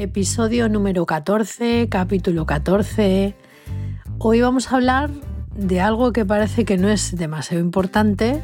Episodio 0.00 0.68
número 0.68 1.04
14, 1.06 1.88
capítulo 1.90 2.46
14. 2.46 3.34
Hoy 4.18 4.40
vamos 4.40 4.70
a 4.70 4.76
hablar 4.76 5.10
de 5.56 5.80
algo 5.80 6.12
que 6.12 6.24
parece 6.24 6.64
que 6.64 6.76
no 6.76 6.88
es 6.88 7.16
demasiado 7.16 7.60
importante, 7.60 8.40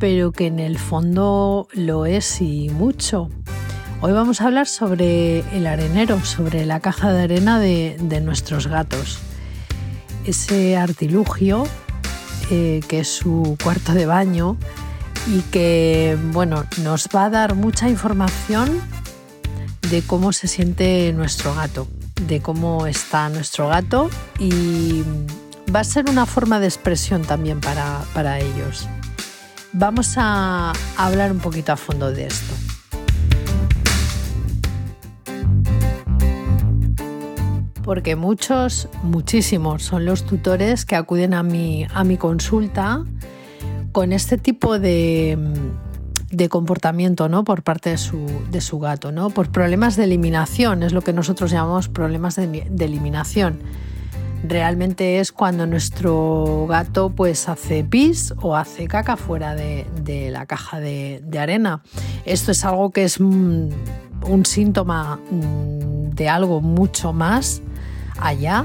pero 0.00 0.32
que 0.32 0.48
en 0.48 0.58
el 0.58 0.78
fondo 0.78 1.68
lo 1.72 2.04
es 2.04 2.40
y 2.40 2.68
mucho. 2.68 3.28
Hoy 4.00 4.10
vamos 4.10 4.40
a 4.40 4.46
hablar 4.46 4.66
sobre 4.66 5.44
el 5.56 5.68
arenero, 5.68 6.18
sobre 6.24 6.66
la 6.66 6.80
caja 6.80 7.12
de 7.12 7.22
arena 7.22 7.60
de, 7.60 8.20
nuestros 8.20 8.66
gatos. 8.66 9.20
Ese 10.26 10.76
artilugio 10.76 11.62
eh, 12.50 12.80
que 12.88 12.98
es 12.98 13.08
su 13.08 13.56
cuarto 13.62 13.92
de 13.92 14.06
baño 14.06 14.56
y 15.28 15.42
que 15.42 16.18
bueno, 16.32 16.64
nos 16.82 17.08
va 17.14 17.26
a 17.26 17.30
dar 17.30 17.54
mucha 17.54 17.88
información 17.88 18.82
de 19.92 20.00
cómo 20.00 20.32
se 20.32 20.48
siente 20.48 21.12
nuestro 21.12 21.54
gato, 21.54 21.86
de 22.26 22.40
cómo 22.40 22.86
está 22.86 23.28
nuestro 23.28 23.68
gato 23.68 24.08
y 24.38 25.02
va 25.74 25.80
a 25.80 25.84
ser 25.84 26.08
una 26.08 26.24
forma 26.24 26.60
de 26.60 26.66
expresión 26.66 27.20
también 27.20 27.60
para, 27.60 28.38
ellos. 28.38 28.88
Vamos 29.74 30.14
a 30.16 30.72
hablar 30.96 31.30
un 31.30 31.40
poquito 31.40 31.72
a 31.72 31.76
fondo 31.76 32.10
de 32.10 32.26
esto. 32.26 32.54
Porque 37.84 38.16
muchos, 38.16 38.88
muchísimos 39.02 39.82
son 39.82 40.06
los 40.06 40.24
tutores 40.24 40.86
que 40.86 40.96
acuden 40.96 41.34
a 41.34 41.42
mi, 41.42 41.86
a 41.92 42.02
mi 42.02 42.16
consulta 42.16 43.04
con 43.92 44.14
este 44.14 44.38
tipo 44.38 44.78
de, 44.78 45.36
de 46.32 46.48
comportamiento 46.48 47.28
¿no? 47.28 47.44
por 47.44 47.62
parte 47.62 47.90
de 47.90 47.98
su, 47.98 48.26
de 48.50 48.60
su, 48.60 48.78
gato, 48.78 49.12
¿no? 49.12 49.30
por 49.30 49.50
problemas 49.50 49.96
de 49.96 50.04
eliminación, 50.04 50.82
es 50.82 50.92
lo 50.92 51.02
que 51.02 51.12
nosotros 51.12 51.50
llamamos 51.50 51.88
problemas 51.88 52.36
de, 52.36 52.66
eliminación. 52.80 53.60
Realmente 54.42 55.20
es 55.20 55.30
cuando 55.30 55.66
nuestro 55.66 56.66
gato 56.68 57.10
pues 57.10 57.48
hace 57.48 57.84
pis 57.84 58.34
o 58.40 58.56
hace 58.56 58.88
caca 58.88 59.16
fuera 59.16 59.54
de, 59.54 60.30
la 60.32 60.46
caja 60.46 60.80
de, 60.80 61.22
arena. 61.38 61.82
Esto 62.24 62.50
es 62.50 62.64
algo 62.64 62.90
que 62.90 63.04
es 63.04 63.20
un, 63.20 63.70
síntoma 64.44 65.20
mm, 65.30 66.10
de 66.10 66.28
algo 66.28 66.60
mucho 66.60 67.12
más 67.12 67.62
allá, 68.18 68.64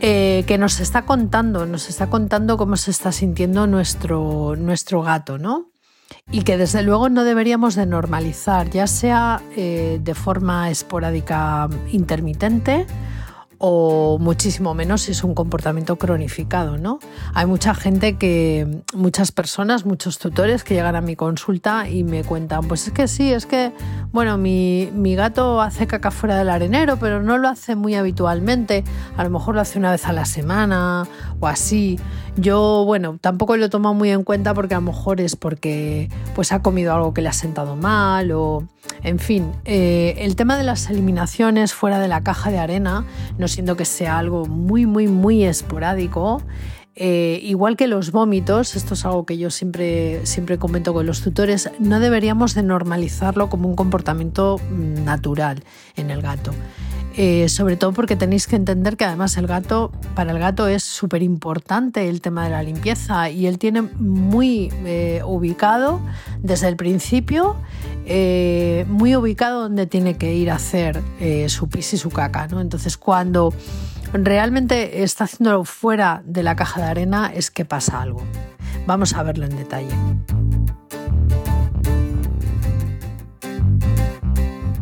eh, 0.00 0.44
que 0.46 0.58
nos 0.58 0.80
está 0.80 1.02
contando, 1.02 1.66
nos 1.66 1.88
está 1.88 2.08
contando 2.08 2.56
cómo 2.56 2.76
se 2.76 2.90
está 2.90 3.12
sintiendo 3.12 3.66
nuestro, 3.66 4.56
nuestro 4.56 5.02
gato, 5.02 5.38
¿no? 5.38 5.73
Y 6.30 6.42
que 6.42 6.56
desde 6.56 6.82
luego 6.82 7.08
no 7.08 7.24
deberíamos 7.24 7.74
de 7.74 7.86
normalizar, 7.86 8.70
ya 8.70 8.86
sea 8.86 9.42
eh, 9.56 10.00
de 10.02 10.14
forma 10.14 10.70
esporádica 10.70 11.68
intermitente 11.92 12.86
o 13.58 14.18
muchísimo 14.18 14.74
menos 14.74 15.02
si 15.02 15.12
es 15.12 15.24
un 15.24 15.34
comportamiento 15.34 15.96
cronificado, 15.96 16.76
¿no? 16.76 16.98
Hay 17.34 17.46
mucha 17.46 17.74
gente 17.74 18.18
que, 18.18 18.82
muchas 18.92 19.32
personas, 19.32 19.86
muchos 19.86 20.18
tutores 20.18 20.64
que 20.64 20.74
llegan 20.74 20.96
a 20.96 21.00
mi 21.00 21.16
consulta 21.16 21.88
y 21.88 22.04
me 22.04 22.24
cuentan, 22.24 22.66
pues 22.68 22.86
es 22.88 22.92
que 22.92 23.08
sí, 23.08 23.32
es 23.32 23.46
que, 23.46 23.72
bueno, 24.12 24.36
mi, 24.36 24.90
mi 24.92 25.14
gato 25.14 25.60
hace 25.60 25.86
caca 25.86 26.10
fuera 26.10 26.36
del 26.36 26.50
arenero, 26.50 26.98
pero 26.98 27.22
no 27.22 27.38
lo 27.38 27.48
hace 27.48 27.76
muy 27.76 27.94
habitualmente, 27.94 28.84
a 29.16 29.24
lo 29.24 29.30
mejor 29.30 29.54
lo 29.54 29.60
hace 29.60 29.78
una 29.78 29.92
vez 29.92 30.04
a 30.06 30.12
la 30.12 30.24
semana 30.24 31.06
o 31.40 31.46
así. 31.46 31.98
Yo, 32.36 32.84
bueno, 32.84 33.18
tampoco 33.20 33.56
lo 33.56 33.70
tomo 33.70 33.94
muy 33.94 34.10
en 34.10 34.24
cuenta 34.24 34.54
porque 34.54 34.74
a 34.74 34.78
lo 34.78 34.86
mejor 34.86 35.20
es 35.20 35.36
porque 35.36 36.08
pues 36.34 36.50
ha 36.50 36.62
comido 36.62 36.92
algo 36.92 37.14
que 37.14 37.22
le 37.22 37.28
ha 37.28 37.32
sentado 37.32 37.76
mal 37.76 38.32
o 38.32 38.66
en 39.02 39.18
fin, 39.18 39.52
eh, 39.64 40.16
el 40.18 40.34
tema 40.34 40.56
de 40.56 40.64
las 40.64 40.90
eliminaciones 40.90 41.74
fuera 41.74 41.98
de 42.00 42.08
la 42.08 42.22
caja 42.22 42.50
de 42.50 42.58
arena, 42.58 43.04
no 43.38 43.48
siendo 43.48 43.76
que 43.76 43.84
sea 43.84 44.18
algo 44.18 44.46
muy, 44.46 44.86
muy, 44.86 45.06
muy 45.06 45.44
esporádico, 45.44 46.42
eh, 46.96 47.40
igual 47.42 47.76
que 47.76 47.88
los 47.88 48.12
vómitos, 48.12 48.76
esto 48.76 48.94
es 48.94 49.04
algo 49.04 49.26
que 49.26 49.36
yo 49.36 49.50
siempre, 49.50 50.24
siempre 50.26 50.58
comento 50.58 50.94
con 50.94 51.06
los 51.06 51.22
tutores, 51.22 51.70
no 51.80 51.98
deberíamos 51.98 52.54
de 52.54 52.62
normalizarlo 52.62 53.48
como 53.50 53.68
un 53.68 53.74
comportamiento 53.74 54.58
mm, 54.70 55.04
natural 55.04 55.64
en 55.96 56.10
el 56.10 56.22
gato. 56.22 56.52
Eh, 57.16 57.48
sobre 57.48 57.76
todo 57.76 57.92
porque 57.92 58.16
tenéis 58.16 58.48
que 58.48 58.56
entender 58.56 58.96
que 58.96 59.04
además 59.04 59.36
el 59.36 59.46
gato, 59.46 59.92
para 60.16 60.32
el 60.32 60.38
gato 60.40 60.66
es 60.66 60.82
súper 60.82 61.22
importante 61.22 62.08
el 62.08 62.20
tema 62.20 62.44
de 62.44 62.50
la 62.50 62.62
limpieza 62.64 63.30
y 63.30 63.46
él 63.46 63.58
tiene 63.58 63.82
muy 63.82 64.72
eh, 64.84 65.22
ubicado 65.24 66.00
desde 66.40 66.66
el 66.66 66.76
principio, 66.76 67.56
eh, 68.04 68.84
muy 68.88 69.14
ubicado 69.14 69.62
donde 69.62 69.86
tiene 69.86 70.14
que 70.14 70.34
ir 70.34 70.50
a 70.50 70.56
hacer 70.56 71.00
su 71.46 71.68
pis 71.68 71.94
y 71.94 71.98
su 71.98 72.10
caca. 72.10 72.48
¿no? 72.48 72.60
Entonces 72.60 72.96
cuando 72.96 73.54
realmente 74.12 75.04
está 75.04 75.24
haciéndolo 75.24 75.64
fuera 75.64 76.20
de 76.24 76.42
la 76.42 76.56
caja 76.56 76.80
de 76.80 76.86
arena 76.88 77.30
es 77.32 77.52
que 77.52 77.64
pasa 77.64 78.02
algo. 78.02 78.22
Vamos 78.88 79.14
a 79.14 79.22
verlo 79.22 79.46
en 79.46 79.56
detalle. 79.56 79.94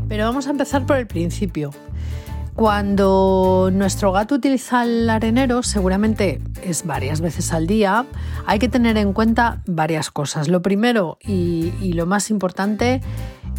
Pero 0.09 0.25
vamos 0.25 0.47
a 0.47 0.50
empezar 0.50 0.87
por 0.87 0.97
el 0.97 1.06
principio. 1.06 1.72
Cuando 2.55 3.71
nuestro 3.73 4.13
gato 4.13 4.35
utiliza 4.35 4.85
el 4.85 5.09
arenero, 5.09 5.63
seguramente 5.63 6.43
es 6.63 6.85
varias 6.85 7.23
veces 7.23 7.53
al 7.53 7.67
día, 7.67 8.05
hay 8.47 8.59
que 8.59 8.69
tener 8.69 8.99
en 8.99 9.15
cuenta 9.15 9.63
varias 9.67 10.11
cosas. 10.11 10.49
Lo 10.49 10.61
primero 10.61 11.19
y, 11.23 11.93
lo 11.95 12.05
más 12.05 12.31
importante 12.31 13.01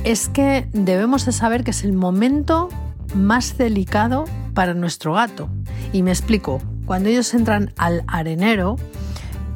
es 0.04 0.30
que 0.30 0.68
debemos 0.74 1.26
de 1.26 1.32
saber 1.32 1.64
que 1.64 1.72
es 1.72 1.84
el 1.84 1.94
momento 1.94 2.70
más 3.16 3.58
delicado 3.58 4.26
para 4.54 4.76
nuestro 4.76 5.14
gato. 5.14 5.50
Y 5.92 6.04
me 6.04 6.12
explico, 6.12 6.62
cuando 6.86 7.10
ellos 7.10 7.34
entran 7.34 7.74
al 7.78 8.04
arenero, 8.08 8.76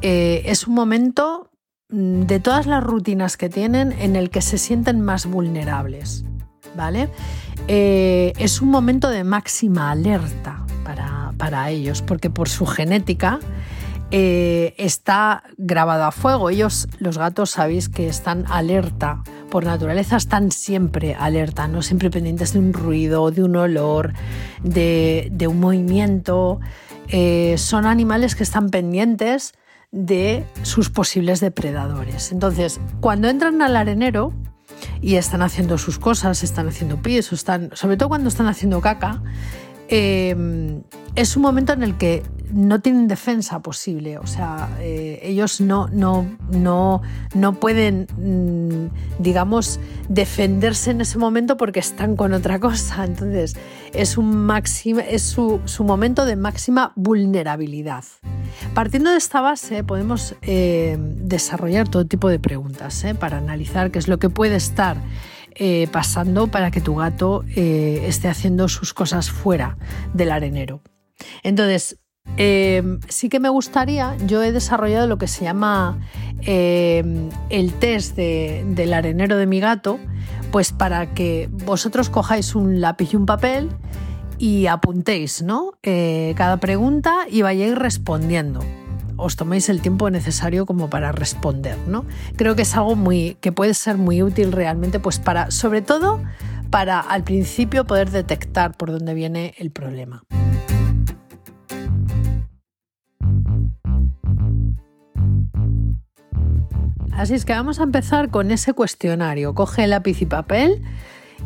eh, 0.02 0.42
es 0.46 0.66
un 0.66 0.74
momento 0.74 1.50
mm, 1.90 2.22
de 2.22 2.40
todas 2.40 2.66
las 2.66 2.82
rutinas 2.82 3.36
que 3.36 3.48
tienen 3.48 3.92
en 3.92 4.16
el 4.16 4.30
que 4.30 4.42
se 4.42 4.58
sienten 4.58 5.00
más 5.00 5.26
vulnerables. 5.26 6.24
¿Vale? 6.76 7.08
Eh, 7.70 8.32
es 8.38 8.62
un 8.62 8.70
momento 8.70 9.10
de 9.10 9.24
máxima 9.24 9.90
alerta 9.90 10.64
para, 11.38 11.70
ellos, 11.70 12.02
porque 12.02 12.30
por 12.30 12.48
su 12.48 12.66
genética 12.66 13.40
eh, 14.10 14.74
está 14.78 15.42
grabado 15.58 16.04
a 16.04 16.10
fuego. 16.12 16.48
Ellos, 16.48 16.88
los 16.98 17.18
gatos, 17.18 17.50
sabéis 17.50 17.90
que 17.90 18.08
están 18.08 18.46
alerta. 18.48 19.22
Por 19.50 19.64
naturaleza 19.64 20.16
están 20.16 20.50
siempre 20.50 21.14
alerta, 21.14 21.68
no 21.68 21.82
siempre 21.82 22.10
pendientes 22.10 22.54
de 22.54 22.58
un 22.58 22.72
ruido, 22.72 23.30
de 23.30 23.44
un 23.44 23.54
olor, 23.56 24.14
de, 24.62 25.46
un 25.46 25.60
movimiento. 25.60 26.60
Eh, 27.08 27.54
son 27.58 27.84
animales 27.84 28.34
que 28.34 28.42
están 28.42 28.70
pendientes 28.70 29.52
de 29.92 30.44
sus 30.62 30.88
posibles 30.88 31.40
depredadores. 31.40 32.32
Entonces, 32.32 32.80
cuando 33.00 33.28
entran 33.28 33.60
al 33.62 33.76
arenero, 33.76 34.32
y 35.00 35.16
están 35.16 35.42
haciendo 35.42 35.78
sus 35.78 35.98
cosas, 35.98 36.42
están 36.42 36.68
haciendo 36.68 37.00
pies, 37.02 37.32
están, 37.32 37.70
sobre 37.74 37.96
todo 37.96 38.08
cuando 38.08 38.28
están 38.28 38.46
haciendo 38.46 38.80
caca, 38.80 39.22
eh, 39.88 40.82
es 41.14 41.36
un 41.36 41.42
momento 41.42 41.72
en 41.72 41.82
el 41.82 41.96
que 41.96 42.22
no 42.52 42.80
tienen 42.80 43.08
defensa 43.08 43.60
posible, 43.60 44.18
o 44.18 44.26
sea, 44.26 44.70
eh, 44.80 45.20
ellos 45.22 45.60
no, 45.60 45.88
no, 45.88 46.26
no, 46.50 47.02
no 47.34 47.54
pueden, 47.54 48.06
mm, 48.16 49.22
digamos, 49.22 49.80
defenderse 50.08 50.92
en 50.92 51.00
ese 51.00 51.18
momento 51.18 51.56
porque 51.56 51.80
están 51.80 52.16
con 52.16 52.32
otra 52.32 52.58
cosa. 52.58 53.04
Entonces, 53.04 53.56
es, 53.92 54.16
un 54.16 54.50
es 55.08 55.22
su, 55.22 55.60
su, 55.66 55.84
momento 55.84 56.24
de 56.24 56.36
máxima 56.36 56.92
vulnerabilidad. 56.96 58.04
Partiendo 58.74 59.10
de 59.10 59.18
esta 59.18 59.40
base, 59.40 59.84
podemos 59.84 60.34
eh, 60.42 60.96
desarrollar 60.98 61.88
todo 61.88 62.06
tipo 62.06 62.28
de 62.28 62.38
preguntas 62.38 63.04
¿eh? 63.04 63.14
para 63.14 63.38
analizar 63.38 63.90
qué 63.90 63.98
es 63.98 64.08
lo 64.08 64.18
que 64.18 64.30
puede 64.30 64.56
estar 64.56 64.96
pasando 65.90 66.46
para 66.46 66.70
que 66.70 66.80
tu 66.80 66.94
gato 66.94 67.42
esté 67.48 68.28
haciendo 68.28 68.68
sus 68.68 68.94
cosas 68.94 69.28
fuera 69.28 69.76
del 70.14 70.30
arenero. 70.30 70.82
Entonces, 71.42 71.98
eh, 72.36 72.82
sí 73.08 73.28
que 73.28 73.40
me 73.40 73.48
gustaría, 73.48 74.16
yo 74.26 74.42
he 74.42 74.52
desarrollado 74.52 75.06
lo 75.06 75.18
que 75.18 75.26
se 75.26 75.44
llama 75.44 75.98
eh, 76.42 77.30
el 77.50 77.72
test 77.74 78.16
del 78.16 78.92
arenero 78.92 79.36
de 79.36 79.46
mi 79.46 79.60
gato, 79.60 79.98
pues 80.52 80.72
para 80.72 81.14
que 81.14 81.48
vosotros 81.50 82.10
cojáis 82.10 82.54
un 82.54 82.80
lápiz 82.80 83.12
y 83.12 83.16
un 83.16 83.26
papel 83.26 83.70
y 84.38 84.66
apuntéis 84.66 85.42
¿no? 85.42 85.72
Eh, 85.82 86.34
cada 86.36 86.58
pregunta 86.58 87.26
y 87.28 87.42
vayáis 87.42 87.74
respondiendo. 87.74 88.60
Os 89.16 89.34
toméis 89.34 89.68
el 89.68 89.80
tiempo 89.80 90.10
necesario 90.10 90.64
como 90.64 90.88
para 90.88 91.10
responder, 91.10 91.76
¿no? 91.88 92.04
Creo 92.36 92.54
que 92.54 92.62
es 92.62 92.76
algo 92.76 92.94
muy 92.94 93.36
que 93.40 93.50
puede 93.50 93.74
ser 93.74 93.96
muy 93.98 94.22
útil 94.22 94.52
realmente, 94.52 95.00
pues 95.00 95.18
para, 95.18 95.50
sobre 95.50 95.82
todo, 95.82 96.22
para 96.70 97.00
al 97.00 97.24
principio 97.24 97.84
poder 97.84 98.10
detectar 98.10 98.76
por 98.76 98.92
dónde 98.92 99.14
viene 99.14 99.54
el 99.58 99.72
problema. 99.72 100.22
Así 107.18 107.34
es 107.34 107.44
que 107.44 107.52
vamos 107.52 107.80
a 107.80 107.82
empezar 107.82 108.30
con 108.30 108.52
ese 108.52 108.74
cuestionario. 108.74 109.52
Coge 109.52 109.88
lápiz 109.88 110.22
y 110.22 110.26
papel 110.26 110.80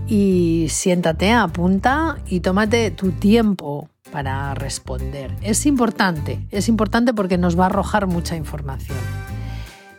y 0.06 0.66
siéntate, 0.68 1.32
apunta 1.32 2.18
y 2.26 2.40
tómate 2.40 2.90
tu 2.90 3.12
tiempo 3.12 3.88
para 4.12 4.52
responder. 4.52 5.34
Es 5.40 5.64
importante, 5.64 6.46
es 6.50 6.68
importante 6.68 7.14
porque 7.14 7.38
nos 7.38 7.58
va 7.58 7.64
a 7.64 7.66
arrojar 7.68 8.06
mucha 8.06 8.36
información. 8.36 8.98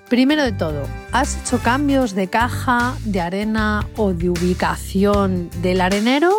Primero 0.10 0.44
de 0.44 0.52
todo, 0.52 0.84
¿has 1.12 1.42
hecho 1.42 1.58
cambios 1.58 2.14
de 2.14 2.28
caja, 2.28 2.94
de 3.04 3.22
arena 3.22 3.88
o 3.98 4.14
de 4.14 4.30
ubicación 4.30 5.50
del 5.64 5.82
arenero? 5.82 6.32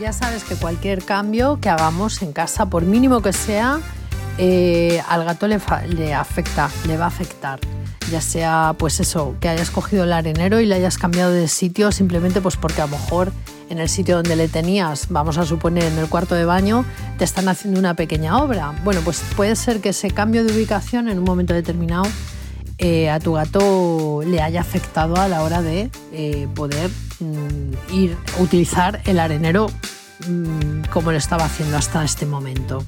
Ya 0.00 0.14
sabes 0.14 0.42
que 0.44 0.54
cualquier 0.54 1.04
cambio 1.04 1.60
que 1.60 1.68
hagamos 1.68 2.22
en 2.22 2.32
casa, 2.32 2.70
por 2.70 2.84
mínimo 2.84 3.20
que 3.20 3.34
sea, 3.34 3.78
eh, 4.38 5.02
al 5.06 5.26
gato 5.26 5.46
le, 5.48 5.60
le 5.88 6.14
afecta, 6.14 6.70
le 6.86 6.96
va 6.96 7.04
a 7.04 7.08
afectar 7.08 7.60
ya 8.10 8.20
sea 8.20 8.74
pues 8.78 9.00
eso, 9.00 9.36
que 9.40 9.48
hayas 9.48 9.70
cogido 9.70 10.04
el 10.04 10.12
arenero 10.12 10.60
y 10.60 10.66
le 10.66 10.74
hayas 10.74 10.98
cambiado 10.98 11.32
de 11.32 11.48
sitio 11.48 11.92
simplemente 11.92 12.40
pues 12.40 12.56
porque 12.56 12.80
a 12.82 12.86
lo 12.86 12.92
mejor 12.92 13.32
en 13.70 13.78
el 13.78 13.88
sitio 13.88 14.16
donde 14.16 14.36
le 14.36 14.48
tenías, 14.48 15.08
vamos 15.10 15.38
a 15.38 15.44
suponer 15.44 15.84
en 15.84 15.98
el 15.98 16.08
cuarto 16.08 16.34
de 16.34 16.44
baño, 16.44 16.84
te 17.18 17.24
están 17.24 17.48
haciendo 17.48 17.78
una 17.78 17.94
pequeña 17.94 18.38
obra. 18.38 18.74
Bueno, 18.82 19.02
pues 19.04 19.22
puede 19.36 19.56
ser 19.56 19.80
que 19.80 19.90
ese 19.90 20.10
cambio 20.10 20.44
de 20.44 20.52
ubicación 20.52 21.08
en 21.08 21.18
un 21.18 21.24
momento 21.24 21.54
determinado 21.54 22.04
eh, 22.78 23.10
a 23.10 23.18
tu 23.18 23.32
gato 23.32 24.22
le 24.24 24.40
haya 24.40 24.60
afectado 24.60 25.16
a 25.16 25.28
la 25.28 25.42
hora 25.42 25.62
de 25.62 25.90
eh, 26.12 26.48
poder 26.54 26.90
mm, 27.18 27.92
ir 27.92 28.16
utilizar 28.38 29.02
el 29.04 29.18
arenero 29.18 29.66
mm, 30.28 30.82
como 30.92 31.10
lo 31.10 31.18
estaba 31.18 31.44
haciendo 31.44 31.76
hasta 31.76 32.04
este 32.04 32.24
momento. 32.24 32.84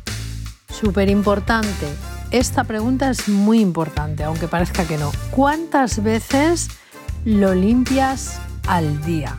Súper 0.69 1.11
importante, 1.11 1.87
esta 2.31 2.65
pregunta 2.65 3.11
es 3.11 3.29
muy 3.29 3.61
importante, 3.61 4.25
aunque 4.25 4.49
parezca 4.49 4.85
que 4.85 4.99
no. 4.99 5.11
¿Cuántas 5.31 6.03
veces 6.03 6.69
lo 7.25 7.55
limpias 7.55 8.41
al 8.67 9.03
día? 9.05 9.37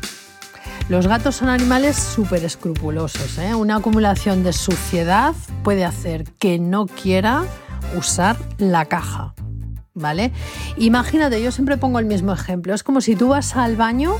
Los 0.90 1.08
gatos 1.08 1.38
son 1.38 1.48
animales 1.48 1.96
súper 1.96 2.44
escrupulosos. 2.44 3.38
¿eh? 3.38 3.56
Una 3.56 3.78
acumulación 3.78 4.44
de 4.44 4.52
suciedad 4.52 5.34
puede 5.64 5.86
hacer 5.86 6.26
que 6.38 6.60
no 6.60 6.86
quiera 6.86 7.46
usar 7.98 8.36
la 8.58 8.86
caja. 8.86 9.34
¿Vale? 9.94 10.32
Imagínate, 10.78 11.42
yo 11.42 11.52
siempre 11.52 11.78
pongo 11.78 12.00
el 12.00 12.06
mismo 12.06 12.34
ejemplo. 12.34 12.74
Es 12.74 12.84
como 12.84 13.02
si 13.02 13.16
tú 13.16 13.30
vas 13.30 13.56
al 13.56 13.76
baño 13.78 14.16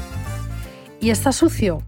y 1.02 1.10
está 1.10 1.34
sucio. 1.34 1.82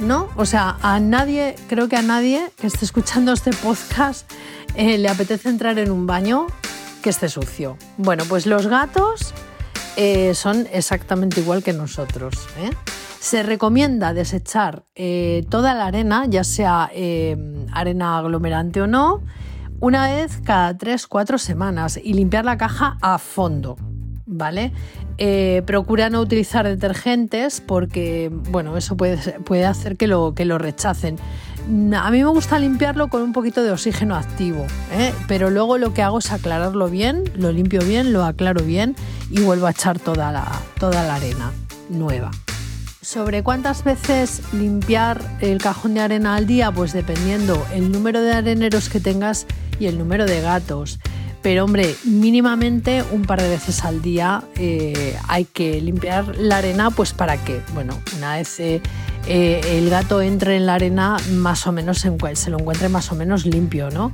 ¿No? 0.00 0.28
O 0.36 0.44
sea, 0.44 0.76
a 0.82 1.00
nadie, 1.00 1.56
creo 1.68 1.88
que 1.88 1.96
a 1.96 2.02
nadie 2.02 2.50
que 2.60 2.66
esté 2.66 2.84
escuchando 2.84 3.32
este 3.32 3.52
podcast 3.52 4.30
eh, 4.76 4.98
le 4.98 5.08
apetece 5.08 5.48
entrar 5.48 5.78
en 5.78 5.90
un 5.90 6.06
baño 6.06 6.46
que 7.02 7.10
esté 7.10 7.28
sucio. 7.28 7.76
Bueno, 7.96 8.24
pues 8.28 8.46
los 8.46 8.66
gatos 8.66 9.32
eh, 9.96 10.34
son 10.34 10.66
exactamente 10.72 11.40
igual 11.40 11.62
que 11.62 11.72
nosotros. 11.72 12.34
¿eh? 12.58 12.70
Se 13.20 13.42
recomienda 13.42 14.12
desechar 14.12 14.84
toda 15.48 15.74
la 15.74 15.86
arena, 15.86 16.24
ya 16.26 16.44
sea 16.44 16.90
arena 17.72 18.18
aglomerante 18.18 18.82
o 18.82 18.86
no, 18.86 19.22
una 19.80 20.08
vez 20.08 20.40
cada 20.44 20.76
3-4 20.76 21.38
semanas 21.38 21.98
y 22.02 22.12
limpiar 22.14 22.44
la 22.44 22.58
caja 22.58 22.98
a 23.00 23.18
fondo. 23.18 23.76
¿Vale? 24.26 24.72
procura 25.64 26.10
no 26.10 26.20
utilizar 26.20 26.66
detergentes 26.66 27.60
porque, 27.60 28.30
bueno, 28.50 28.76
eso 28.76 28.96
puede, 28.96 29.16
puede 29.40 29.64
hacer 29.64 29.96
que 29.96 30.08
lo, 30.08 30.34
que 30.34 30.44
lo 30.44 30.58
rechacen. 30.58 31.16
A 31.66 32.10
mí 32.10 32.22
me 32.22 32.28
gusta 32.28 32.58
limpiarlo 32.58 33.08
con 33.08 33.22
un 33.22 33.32
poquito 33.32 33.62
de 33.62 33.70
oxígeno 33.70 34.16
activo, 34.16 34.66
¿eh? 34.92 35.14
pero 35.26 35.48
luego 35.48 35.78
lo 35.78 35.94
que 35.94 36.02
hago 36.02 36.18
es 36.18 36.30
aclararlo 36.30 36.90
bien, 36.90 37.24
lo 37.36 37.52
limpio 37.52 37.80
bien, 37.80 38.12
lo 38.12 38.22
aclaro 38.24 38.62
bien 38.62 38.94
y 39.30 39.40
vuelvo 39.40 39.66
a 39.66 39.70
echar 39.70 39.98
toda 39.98 40.30
la, 40.30 40.46
toda 40.78 41.02
la 41.04 41.14
arena 41.14 41.52
nueva. 41.88 42.30
¿Sobre 43.00 43.42
cuántas 43.42 43.82
veces 43.82 44.42
limpiar 44.52 45.22
el 45.40 45.58
cajón 45.58 45.94
de 45.94 46.00
arena 46.00 46.36
al 46.36 46.46
día? 46.46 46.70
Pues 46.70 46.92
dependiendo 46.92 47.66
el 47.72 47.90
número 47.90 48.20
de 48.20 48.34
areneros 48.34 48.90
que 48.90 49.00
tengas 49.00 49.46
y 49.78 49.86
el 49.86 49.98
número 49.98 50.26
de 50.26 50.42
gatos. 50.42 50.98
Pero 51.44 51.62
hombre, 51.62 51.94
mínimamente 52.04 53.04
un 53.12 53.26
par 53.26 53.42
de 53.42 53.50
veces 53.50 53.84
al 53.84 54.00
día 54.00 54.42
eh, 54.56 55.14
hay 55.28 55.44
que 55.44 55.78
limpiar 55.78 56.34
la 56.38 56.56
arena, 56.56 56.90
pues 56.90 57.12
para 57.12 57.36
que, 57.36 57.60
bueno, 57.74 58.00
una 58.16 58.36
vez 58.36 58.58
eh, 58.60 58.80
eh, 59.26 59.60
el 59.72 59.90
gato 59.90 60.22
entre 60.22 60.56
en 60.56 60.64
la 60.64 60.76
arena, 60.76 61.18
más 61.32 61.66
o 61.66 61.72
menos 61.72 61.98
se, 61.98 62.08
lo 62.08 62.58
encuentre 62.58 62.88
más 62.88 63.12
o 63.12 63.14
menos 63.14 63.44
limpio, 63.44 63.90
¿no? 63.90 64.10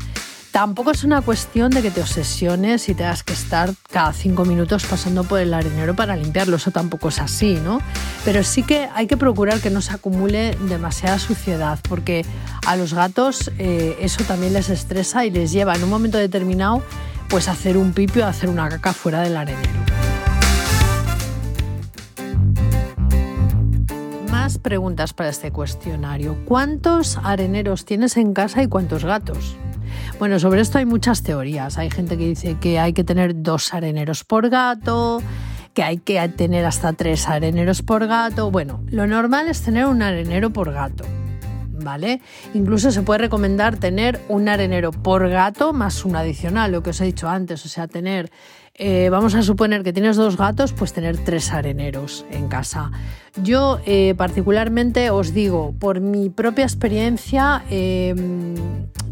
Tampoco 0.50 0.90
es 0.90 1.04
una 1.04 1.22
cuestión 1.22 1.70
de 1.70 1.82
que 1.82 1.92
te 1.92 2.00
obsesiones 2.00 2.88
y 2.88 2.94
tengas 2.94 3.22
que 3.22 3.32
estar 3.32 3.72
cada 3.92 4.12
cinco 4.12 4.44
minutos 4.44 4.84
pasando 4.86 5.22
por 5.22 5.38
el 5.38 5.54
arenero 5.54 5.94
para 5.94 6.16
limpiarlo, 6.16 6.56
eso 6.56 6.72
tampoco 6.72 7.10
es 7.10 7.20
así, 7.20 7.60
¿no? 7.62 7.80
Pero 8.24 8.42
sí 8.42 8.64
que 8.64 8.88
hay 8.92 9.06
que 9.06 9.16
procurar 9.16 9.60
que 9.60 9.70
no 9.70 9.82
se 9.82 9.92
acumule 9.92 10.58
demasiada 10.68 11.20
suciedad, 11.20 11.78
porque 11.88 12.26
a 12.66 12.74
los 12.74 12.92
gatos 12.92 13.52
eso 13.56 14.24
también 14.24 14.52
les 14.52 14.68
estresa 14.68 15.24
y 15.24 15.30
les 15.30 15.52
lleva 15.52 15.76
en 15.76 15.84
un 15.84 15.90
momento 15.90 16.18
determinado 16.18 16.82
pues 17.30 17.48
hacer 17.48 17.76
un 17.76 17.92
pipio, 17.92 18.26
hacer 18.26 18.50
una 18.50 18.68
caca 18.68 18.92
fuera 18.92 19.20
del 19.20 19.36
arenero. 19.36 19.70
Más 24.28 24.58
preguntas 24.58 25.12
para 25.12 25.28
este 25.28 25.52
cuestionario. 25.52 26.36
¿Cuántos 26.44 27.18
areneros 27.22 27.84
tienes 27.84 28.16
en 28.16 28.34
casa 28.34 28.64
y 28.64 28.66
cuántos 28.66 29.04
gatos? 29.04 29.56
Bueno, 30.18 30.40
sobre 30.40 30.60
esto 30.60 30.78
hay 30.78 30.86
muchas 30.86 31.22
teorías. 31.22 31.78
Hay 31.78 31.88
gente 31.90 32.18
que 32.18 32.26
dice 32.26 32.56
que 32.60 32.80
hay 32.80 32.92
que 32.92 33.04
tener 33.04 33.42
dos 33.42 33.72
areneros 33.74 34.24
por 34.24 34.50
gato, 34.50 35.22
que 35.72 35.84
hay 35.84 35.98
que 35.98 36.28
tener 36.30 36.64
hasta 36.64 36.92
tres 36.94 37.28
areneros 37.28 37.82
por 37.82 38.08
gato. 38.08 38.50
Bueno, 38.50 38.82
lo 38.88 39.06
normal 39.06 39.48
es 39.48 39.62
tener 39.62 39.86
un 39.86 40.02
arenero 40.02 40.50
por 40.50 40.72
gato. 40.72 41.04
¿Vale? 41.82 42.20
Incluso 42.54 42.90
se 42.90 43.02
puede 43.02 43.18
recomendar 43.18 43.76
tener 43.76 44.20
un 44.28 44.48
arenero 44.48 44.92
por 44.92 45.28
gato 45.28 45.72
más 45.72 46.04
un 46.04 46.16
adicional, 46.16 46.72
lo 46.72 46.82
que 46.82 46.90
os 46.90 47.00
he 47.00 47.04
dicho 47.04 47.28
antes, 47.28 47.64
o 47.64 47.68
sea, 47.68 47.88
tener, 47.88 48.30
eh, 48.74 49.08
vamos 49.10 49.34
a 49.34 49.42
suponer 49.42 49.82
que 49.82 49.92
tienes 49.92 50.16
dos 50.16 50.36
gatos, 50.36 50.72
pues 50.72 50.92
tener 50.92 51.18
tres 51.18 51.52
areneros 51.52 52.24
en 52.30 52.48
casa. 52.48 52.90
Yo 53.42 53.80
eh, 53.86 54.14
particularmente 54.16 55.10
os 55.10 55.32
digo, 55.32 55.74
por 55.78 56.00
mi 56.00 56.30
propia 56.30 56.64
experiencia, 56.64 57.62
em, 57.70 58.54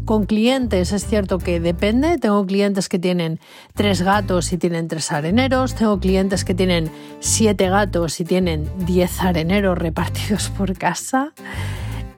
con 0.09 0.25
clientes 0.25 0.91
es 0.91 1.05
cierto 1.05 1.37
que 1.37 1.59
depende. 1.59 2.17
Tengo 2.17 2.43
clientes 2.43 2.89
que 2.89 2.97
tienen 2.97 3.39
tres 3.75 4.01
gatos 4.01 4.51
y 4.51 4.57
tienen 4.57 4.87
tres 4.87 5.11
areneros. 5.11 5.75
Tengo 5.75 5.99
clientes 5.99 6.43
que 6.43 6.55
tienen 6.55 6.89
siete 7.19 7.69
gatos 7.69 8.19
y 8.19 8.25
tienen 8.25 8.67
diez 8.87 9.21
areneros 9.21 9.77
repartidos 9.77 10.49
por 10.57 10.75
casa. 10.75 11.33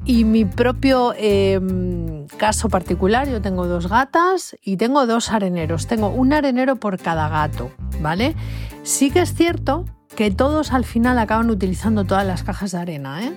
Y 0.03 0.25
mi 0.25 0.46
propio 0.46 1.13
em, 1.15 2.25
caso 2.38 2.70
particular, 2.70 3.29
yo 3.29 3.41
tengo 3.41 3.67
dos 3.67 3.88
gatas 3.88 4.58
y 4.63 4.77
tengo 4.77 5.05
dos 5.05 5.31
areneros. 5.31 5.88
Tengo 5.88 6.10
un 6.10 6.34
arenero 6.34 6.75
por 6.77 6.98
cada 6.98 7.29
gato, 7.29 7.72
¿vale? 8.01 8.36
Sí 8.84 9.12
que 9.12 9.22
es 9.22 9.34
cierto 9.34 9.86
que 10.15 10.31
todos 10.31 10.74
al 10.74 10.86
final 10.86 11.20
acaban 11.20 11.50
utilizando 11.50 12.03
todas 12.03 12.25
las 12.25 12.43
cajas 12.43 12.72
de 12.72 12.79
arena, 12.79 13.24
¿eh? 13.24 13.31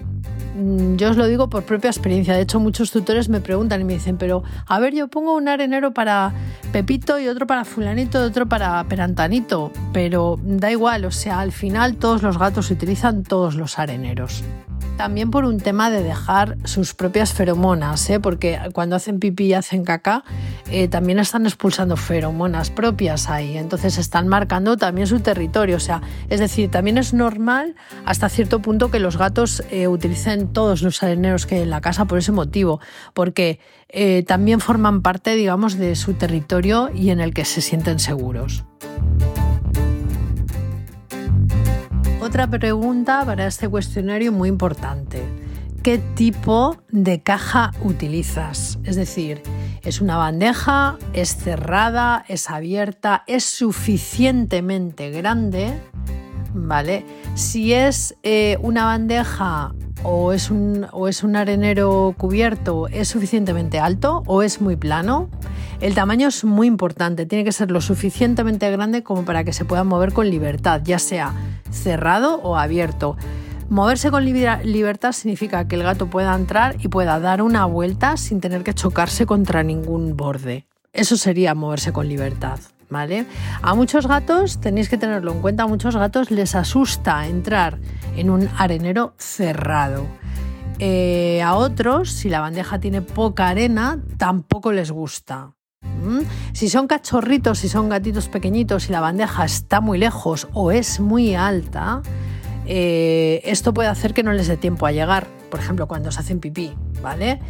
Mm, 0.56 0.97
yo 0.97 1.11
os 1.11 1.16
lo 1.16 1.26
digo 1.26 1.49
por 1.49 1.64
propia 1.64 1.90
experiencia. 1.90 2.35
De 2.35 2.42
hecho, 2.42 2.61
muchos 2.61 2.90
tutores 2.90 3.28
me 3.28 3.40
preguntan 3.40 3.80
y 3.80 3.85
me 3.85 3.92
dicen, 3.92 4.16
pero 4.16 4.42
a 4.66 4.78
ver, 4.80 4.94
yo 4.94 5.09
pongo 5.09 5.35
un 5.35 5.49
arenero 5.49 5.92
para 5.92 6.33
Pepito 6.73 7.18
y 7.18 7.28
otro 7.28 7.47
para 7.47 7.64
Fulanito 7.64 8.23
y 8.23 8.26
otro 8.26 8.47
para 8.47 8.83
Perantanito. 8.85 9.71
Pero 9.92 10.38
da 10.42 10.71
igual, 10.71 11.04
o 11.04 11.11
sea, 11.11 11.40
al 11.40 11.52
final 11.52 11.97
todos 11.97 12.23
los 12.23 12.38
gatos 12.38 12.71
utilizan 12.71 13.23
todos 13.23 13.54
los 13.54 13.78
areneros. 13.78 14.44
También 14.96 15.32
por 15.32 15.44
un 15.44 15.58
tema 15.58 15.90
de 15.90 16.02
dejar 16.02 16.56
sus 16.64 16.94
propias 16.94 17.32
feromonas, 17.32 18.08
¿eh? 18.10 18.20
porque 18.20 18.60
cuando 18.72 18.94
hacen 18.94 19.18
pipí 19.18 19.46
y 19.46 19.54
hacen 19.54 19.84
caca, 19.84 20.22
eh, 20.70 20.86
también 20.86 21.18
están 21.18 21.46
expulsando 21.46 21.96
feromonas 21.96 22.70
propias 22.70 23.28
ahí, 23.28 23.58
entonces 23.58 23.98
están 23.98 24.28
marcando 24.28 24.76
también 24.76 25.08
su 25.08 25.18
territorio. 25.18 25.76
O 25.76 25.80
sea, 25.80 26.00
es 26.28 26.38
decir, 26.38 26.70
también 26.70 26.96
es 26.96 27.12
normal 27.12 27.74
hasta 28.04 28.28
cierto 28.28 28.60
punto 28.62 28.92
que 28.92 29.00
los 29.00 29.16
gatos 29.16 29.64
eh, 29.70 29.88
utilicen 29.88 30.52
todos 30.52 30.82
los 30.82 31.02
areneros 31.02 31.46
que 31.46 31.56
hay 31.56 31.62
en 31.62 31.70
la 31.70 31.80
casa 31.80 32.04
por 32.04 32.18
ese 32.18 32.32
motivo, 32.32 32.80
porque 33.14 33.58
también 34.26 34.58
forman 34.58 35.02
parte, 35.02 35.36
digamos, 35.36 35.78
de 35.78 35.94
su 35.94 36.14
territorio 36.14 36.90
y 36.92 37.10
en 37.10 37.20
el 37.20 37.32
que 37.32 37.44
se 37.44 37.60
sienten 37.60 38.00
seguros. 38.00 38.64
Otra 42.24 42.46
pregunta 42.46 43.22
para 43.26 43.46
este 43.46 43.68
cuestionario 43.68 44.32
muy 44.32 44.48
importante. 44.48 45.22
¿Qué 45.82 45.98
tipo 45.98 46.78
de 46.90 47.22
caja 47.22 47.72
utilizas? 47.82 48.78
Es 48.84 48.96
decir, 48.96 49.42
¿es 49.82 50.00
una 50.00 50.16
bandeja? 50.16 50.96
¿Es 51.12 51.36
cerrada? 51.36 52.24
¿Es 52.26 52.48
abierta? 52.48 53.24
¿Es 53.26 53.44
suficientemente 53.44 55.10
grande? 55.10 55.78
¿Vale? 56.54 57.04
Si 57.34 57.74
es 57.74 58.16
eh, 58.22 58.56
una 58.62 58.86
bandeja 58.86 59.74
o 60.02 60.32
es, 60.32 60.50
un, 60.50 60.86
o 60.92 61.08
es 61.08 61.24
un 61.24 61.36
arenero 61.36 62.14
cubierto, 62.16 62.88
¿es 62.88 63.08
suficientemente 63.08 63.80
alto 63.80 64.22
o 64.24 64.42
es 64.42 64.62
muy 64.62 64.76
plano? 64.76 65.28
El 65.84 65.94
tamaño 65.94 66.28
es 66.28 66.44
muy 66.44 66.66
importante, 66.66 67.26
tiene 67.26 67.44
que 67.44 67.52
ser 67.52 67.70
lo 67.70 67.82
suficientemente 67.82 68.70
grande 68.70 69.02
como 69.02 69.26
para 69.26 69.44
que 69.44 69.52
se 69.52 69.66
pueda 69.66 69.84
mover 69.84 70.14
con 70.14 70.30
libertad, 70.30 70.80
ya 70.82 70.98
sea 70.98 71.34
cerrado 71.70 72.36
o 72.36 72.56
abierto. 72.56 73.18
Moverse 73.68 74.10
con 74.10 74.24
libertad 74.24 75.12
significa 75.12 75.68
que 75.68 75.76
el 75.76 75.82
gato 75.82 76.08
pueda 76.08 76.34
entrar 76.34 76.76
y 76.78 76.88
pueda 76.88 77.20
dar 77.20 77.42
una 77.42 77.66
vuelta 77.66 78.16
sin 78.16 78.40
tener 78.40 78.64
que 78.64 78.72
chocarse 78.72 79.26
contra 79.26 79.62
ningún 79.62 80.16
borde. 80.16 80.66
Eso 80.94 81.18
sería 81.18 81.54
moverse 81.54 81.92
con 81.92 82.08
libertad. 82.08 82.60
¿Vale? 82.88 83.26
A 83.60 83.74
muchos 83.74 84.06
gatos, 84.06 84.60
tenéis 84.60 84.88
que 84.88 84.96
tenerlo 84.96 85.32
en 85.32 85.42
cuenta, 85.42 85.64
a 85.64 85.66
muchos 85.66 85.96
gatos 85.96 86.30
les 86.30 86.54
asusta 86.54 87.26
entrar 87.26 87.78
en 88.16 88.30
un 88.30 88.48
arenero 88.56 89.12
cerrado. 89.18 90.06
Eh, 90.78 91.42
a 91.42 91.56
otros, 91.56 92.10
si 92.10 92.30
la 92.30 92.40
bandeja 92.40 92.80
tiene 92.80 93.02
poca 93.02 93.48
arena, 93.48 94.00
tampoco 94.16 94.72
les 94.72 94.90
gusta. 94.90 95.53
¿Mm? 96.02 96.20
Si 96.52 96.68
son 96.68 96.86
cachorritos, 96.86 97.58
si 97.58 97.68
son 97.68 97.88
gatitos 97.88 98.28
pequeñitos 98.28 98.88
y 98.88 98.92
la 98.92 99.00
bandeja 99.00 99.44
está 99.44 99.80
muy 99.80 99.98
lejos 99.98 100.48
o 100.52 100.72
es 100.72 101.00
muy 101.00 101.34
alta, 101.34 102.02
eh, 102.66 103.40
esto 103.44 103.74
puede 103.74 103.88
hacer 103.88 104.14
que 104.14 104.22
no 104.22 104.32
les 104.32 104.48
dé 104.48 104.56
tiempo 104.56 104.86
a 104.86 104.92
llegar, 104.92 105.26
por 105.50 105.60
ejemplo, 105.60 105.86
cuando 105.86 106.10
se 106.10 106.20
hacen 106.20 106.40
pipí, 106.40 106.74
¿vale? 107.02 107.40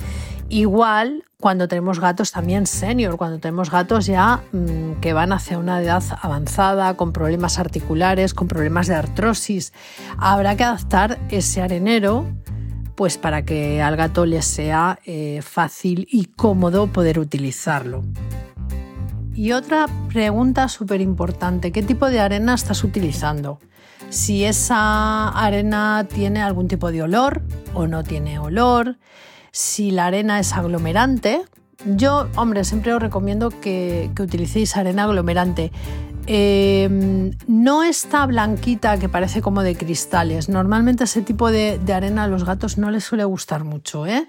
Igual 0.48 1.24
cuando 1.40 1.68
tenemos 1.68 2.00
gatos 2.00 2.32
también 2.32 2.66
senior, 2.66 3.16
cuando 3.16 3.38
tenemos 3.38 3.70
gatos 3.70 4.06
ya 4.06 4.42
mm, 4.52 5.00
que 5.00 5.12
van 5.12 5.32
hacia 5.32 5.58
una 5.58 5.80
edad 5.80 6.02
avanzada, 6.20 6.94
con 6.96 7.12
problemas 7.12 7.58
articulares, 7.58 8.34
con 8.34 8.48
problemas 8.48 8.86
de 8.86 8.94
artrosis, 8.94 9.72
habrá 10.16 10.56
que 10.56 10.64
adaptar 10.64 11.18
ese 11.30 11.60
arenero 11.60 12.26
pues 12.94 13.18
para 13.18 13.44
que 13.44 13.82
al 13.82 13.96
gato 13.96 14.26
le 14.26 14.42
sea 14.42 14.98
eh, 15.04 15.40
fácil 15.42 16.06
y 16.10 16.26
cómodo 16.26 16.86
poder 16.86 17.18
utilizarlo. 17.18 18.02
Y 19.34 19.52
otra 19.52 19.86
pregunta 20.08 20.68
súper 20.68 21.00
importante, 21.00 21.72
¿qué 21.72 21.82
tipo 21.82 22.08
de 22.08 22.20
arena 22.20 22.54
estás 22.54 22.84
utilizando? 22.84 23.58
si 24.14 24.44
esa 24.44 25.28
arena 25.28 26.06
tiene 26.12 26.40
algún 26.40 26.68
tipo 26.68 26.92
de 26.92 27.02
olor 27.02 27.42
o 27.74 27.86
no 27.86 28.04
tiene 28.04 28.38
olor, 28.38 28.98
si 29.50 29.90
la 29.90 30.06
arena 30.06 30.38
es 30.38 30.52
aglomerante. 30.52 31.42
Yo, 31.84 32.28
hombre, 32.36 32.64
siempre 32.64 32.94
os 32.94 33.02
recomiendo 33.02 33.50
que, 33.50 34.10
utilicéis 34.18 34.76
arena 34.76 35.04
aglomerante. 35.04 35.72
Em, 36.26 37.32
no 37.46 37.82
está 37.82 38.24
blanquita 38.24 38.98
que 38.98 39.08
parece 39.08 39.42
como 39.42 39.62
de 39.62 39.76
cristales. 39.76 40.48
Normalmente 40.48 41.04
ese 41.04 41.22
tipo 41.22 41.50
de, 41.50 41.78
arena 41.92 42.24
a 42.24 42.28
los 42.28 42.44
gatos 42.44 42.78
no 42.78 42.90
les 42.90 43.04
suele 43.04 43.24
gustar 43.24 43.64
mucho, 43.64 44.06
¿eh? 44.06 44.26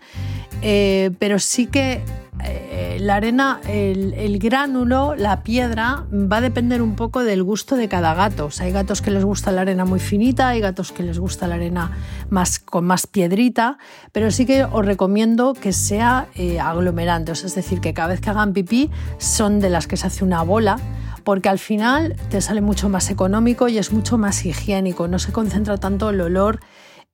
Eh, 0.61 1.11
pero 1.19 1.39
sí 1.39 1.67
que 1.67 2.03
eh, 2.43 2.97
la 2.99 3.15
arena, 3.15 3.61
el, 3.67 4.39
gránulo, 4.39 5.15
la 5.15 5.41
piedra, 5.41 6.05
va 6.11 6.37
a 6.37 6.41
depender 6.41 6.81
un 6.81 6.95
poco 6.95 7.23
del 7.23 7.43
gusto 7.43 7.77
de 7.77 7.87
cada 7.87 8.13
gato. 8.13 8.49
hay 8.59 8.71
gatos 8.71 9.01
que 9.01 9.09
les 9.09 9.23
gusta 9.23 9.51
la 9.51 9.61
arena 9.61 9.85
muy 9.85 9.99
finita, 9.99 10.49
hay 10.49 10.59
gatos 10.59 10.91
que 10.91 11.01
les 11.01 11.17
gusta 11.17 11.47
la 11.47 11.55
arena 11.55 11.91
más, 12.29 12.59
con 12.59 12.85
más 12.85 13.07
piedrita, 13.07 13.77
pero 14.11 14.31
sí 14.31 14.45
que 14.45 14.65
os 14.65 14.85
recomiendo 14.85 15.53
que 15.53 15.71
sea 15.71 16.27
eh, 16.35 16.59
aglomerante, 16.59 17.31
es 17.31 17.55
decir, 17.55 17.79
que 17.79 17.93
cada 17.93 18.09
vez 18.09 18.19
que 18.19 18.29
hagan 18.29 18.51
pipí 18.51 18.91
son 19.17 19.61
de 19.61 19.69
las 19.69 19.87
que 19.87 19.95
se 19.95 20.07
hace 20.07 20.25
una 20.25 20.43
bola 20.43 20.77
porque 21.25 21.50
al 21.50 21.60
final 21.60 22.15
te 22.29 22.39
sale 22.39 22.62
mucho 22.62 22.88
más 22.88 23.10
económico 23.10 23.67
y 23.67 23.79
es 23.79 23.91
mucho 23.91 24.17
más 24.17 24.46
higiénico, 24.46 25.10
no 25.10 25.20
se 25.20 25.34
concentra 25.34 25.77
tanto 25.77 26.12
el 26.12 26.22
olor 26.22 26.62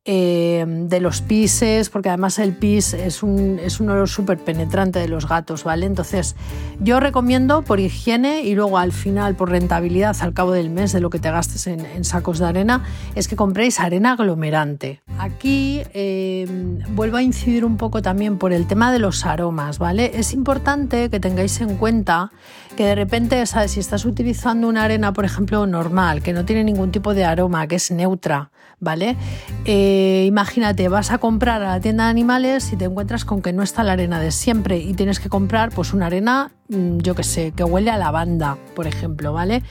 eh, 0.04 0.66
de 0.68 1.00
los 1.00 1.22
pises, 1.22 1.92
porque 1.92 2.10
además 2.10 2.40
el 2.40 2.56
pis 2.56 2.96
es 2.96 3.22
un, 3.22 3.60
es 3.60 3.80
un 3.80 3.92
olor 3.92 4.10
súper 4.10 4.40
penetrante 4.40 4.98
de 4.98 5.08
los 5.08 5.28
gatos, 5.28 5.64
¿vale? 5.64 5.86
Entonces, 5.86 6.36
yo 6.80 7.00
recomiendo 7.00 7.62
por 7.62 7.80
higiene 7.80 8.42
y 8.42 8.56
luego 8.56 8.80
al 8.80 8.94
final 8.94 9.36
por 9.36 9.52
rentabilidad 9.52 10.18
al 10.22 10.34
cabo 10.34 10.54
del 10.54 10.72
mes 10.72 10.92
de 10.92 11.02
lo 11.02 11.12
que 11.12 11.20
te 11.20 11.30
gastes 11.30 11.68
en, 11.68 12.04
sacos 12.04 12.40
de 12.40 12.48
arena, 12.48 12.84
es 13.14 13.28
que 13.28 13.36
compréis 13.36 13.80
arena 13.80 14.14
aglomerante. 14.14 15.02
Aquí 15.20 15.84
eh, 15.94 16.48
vuelvo 16.90 17.18
a 17.18 17.22
incidir 17.22 17.64
un 17.64 17.78
poco 17.78 18.02
también 18.02 18.40
por 18.40 18.54
el 18.54 18.66
tema 18.66 18.92
de 18.92 18.98
los 18.98 19.24
aromas, 19.28 19.78
¿vale? 19.78 20.14
Es 20.16 20.34
importante 20.34 21.12
que 21.12 21.20
tengáis 21.20 21.62
en 21.62 21.78
cuenta 21.78 22.32
que 22.76 22.86
de 22.86 22.96
repente, 22.96 23.46
¿sabes? 23.46 23.72
Si 23.72 23.80
estás 23.80 24.06
utilizando 24.06 24.68
una 24.68 24.84
arena, 24.84 25.14
por 25.14 25.26
ejemplo, 25.26 25.68
normal, 25.68 26.24
que 26.24 26.34
no 26.34 26.44
tiene 26.44 26.64
ningún 26.64 26.92
tipo 26.92 27.14
de 27.14 27.24
aroma, 27.24 27.68
que 27.68 27.76
es 27.76 27.92
neutra, 27.92 28.50
¿vale? 28.82 29.16
Eh, 29.64 30.26
imagínate, 30.28 30.90
vas 30.90 31.12
a 31.12 31.20
comprar 31.20 31.62
a 31.62 31.70
la 31.70 31.80
tienda 31.80 32.06
de 32.06 32.10
animales 32.10 32.74
y 32.74 32.76
te 32.76 32.86
encuentras 32.86 33.24
con 33.24 33.42
que 33.42 33.54
no 33.54 33.64
está 33.64 33.84
la 33.84 33.94
arena 33.94 34.20
de 34.20 34.32
siempre 34.32 34.80
y 34.80 34.94
tienes 34.94 35.22
que 35.22 35.30
comprar 35.30 35.70
pues 35.70 35.94
una 35.94 36.08
arena, 36.08 36.52
mm, 36.68 36.98
yo 36.98 37.16
que 37.16 37.24
sé, 37.24 37.54
que 37.56 37.64
huele 37.64 37.92
a 37.92 37.98
lavanda, 37.98 38.58
por 38.76 38.88
ejemplo, 38.88 39.32
¿vale? 39.32 39.64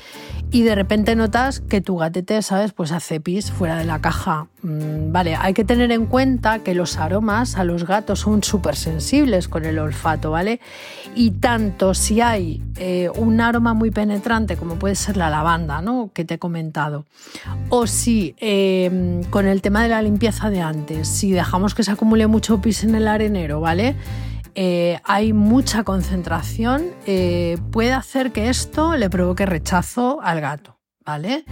y 0.52 0.62
de 0.62 0.74
repente 0.74 1.14
notas 1.14 1.60
que 1.60 1.80
tu 1.80 1.96
gatete, 1.96 2.42
¿sabes? 2.42 2.72
Pues 2.72 2.90
hace 2.92 3.20
pis 3.20 3.52
fuera 3.52 3.76
de 3.76 3.84
la 3.84 4.00
caja. 4.00 4.48
Mm, 4.62 5.12
vale, 5.12 5.36
hay 5.36 5.54
que 5.54 5.64
tener 5.64 5.92
en 5.92 6.06
cuenta 6.06 6.58
que 6.60 6.74
los 6.74 6.96
aromas 6.96 7.56
a 7.56 7.64
los 7.64 7.86
gatos 7.86 8.20
son 8.20 8.42
súper 8.42 8.74
sensibles 8.74 9.48
con 9.48 9.64
el 9.64 9.78
olfato, 9.78 10.32
¿vale? 10.32 10.60
Y 11.14 11.32
tanto 11.32 11.94
si 11.94 12.20
hay 12.20 12.62
eh, 12.76 13.10
un 13.16 13.40
aroma 13.40 13.74
muy 13.74 13.90
penetrante 13.90 14.56
como 14.56 14.74
puede 14.74 14.96
ser 14.96 15.16
la 15.16 15.30
lavanda, 15.30 15.80
¿no? 15.82 16.10
Que 16.12 16.24
te 16.24 16.34
he 16.34 16.38
comentado. 16.38 17.06
O 17.68 17.86
si 17.86 18.34
em, 19.00 19.25
con 19.25 19.47
el 19.47 19.62
tema 19.62 19.83
de 19.83 19.88
la 19.88 20.02
limpieza 20.02 20.50
de 20.50 20.61
antes, 20.61 21.09
si 21.09 21.33
dejamos 21.33 21.75
que 21.75 21.83
se 21.83 21.90
acumule 21.90 22.26
mucho 22.26 22.61
pis 22.61 22.85
en 22.85 22.95
el 22.95 23.09
arenero, 23.09 23.61
¿vale? 23.61 23.97
Eh, 24.54 25.00
hay 25.04 25.33
mucha 25.33 25.85
concentración, 25.85 26.85
eh, 27.07 27.57
puede 27.71 27.92
hacer 27.92 28.33
que 28.33 28.49
esto 28.49 28.97
le 28.97 29.09
provoque 29.09 29.47
rechazo 29.47 30.21
al 30.23 30.40
gato, 30.40 30.78
¿vale? 31.04 31.45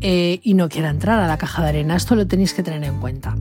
Eh, 0.00 0.40
y 0.42 0.54
no 0.54 0.68
quiera 0.68 0.90
entrar 0.90 1.18
a 1.18 1.26
la 1.26 1.38
caja 1.38 1.62
de 1.62 1.68
arena. 1.70 1.96
Esto 1.96 2.14
lo 2.14 2.26
tenéis 2.26 2.54
que 2.54 2.62
tener 2.62 2.84
en 2.84 3.00
cuenta. 3.00 3.34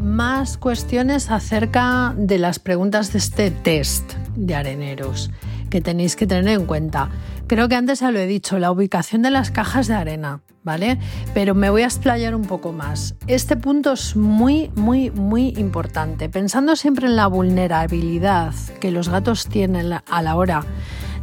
Más 0.00 0.58
cuestiones 0.58 1.30
acerca 1.30 2.14
de 2.16 2.38
las 2.38 2.58
preguntas 2.58 3.12
de 3.12 3.18
este 3.18 3.50
test 3.50 4.12
de 4.36 4.54
areneros 4.54 5.30
que 5.70 5.80
tenéis 5.80 6.14
que 6.14 6.26
tener 6.26 6.48
en 6.48 6.66
cuenta. 6.66 7.10
Creo 7.46 7.68
que 7.68 7.74
antes 7.74 8.00
ya 8.00 8.10
lo 8.10 8.18
he 8.18 8.26
dicho, 8.26 8.58
la 8.58 8.70
ubicación 8.70 9.22
de 9.22 9.30
las 9.30 9.50
cajas 9.50 9.86
de 9.86 9.94
arena, 9.94 10.40
¿vale? 10.62 10.98
Pero 11.34 11.54
me 11.54 11.68
voy 11.68 11.82
a 11.82 11.86
explayar 11.86 12.34
un 12.34 12.46
poco 12.46 12.72
más. 12.72 13.16
Este 13.26 13.56
punto 13.56 13.92
es 13.92 14.16
muy, 14.16 14.70
muy, 14.74 15.10
muy 15.10 15.48
importante. 15.58 16.30
Pensando 16.30 16.74
siempre 16.74 17.06
en 17.06 17.16
la 17.16 17.26
vulnerabilidad 17.26 18.54
que 18.80 18.90
los 18.90 19.10
gatos 19.10 19.46
tienen 19.46 19.92
a 19.92 20.22
la 20.22 20.36
hora 20.36 20.64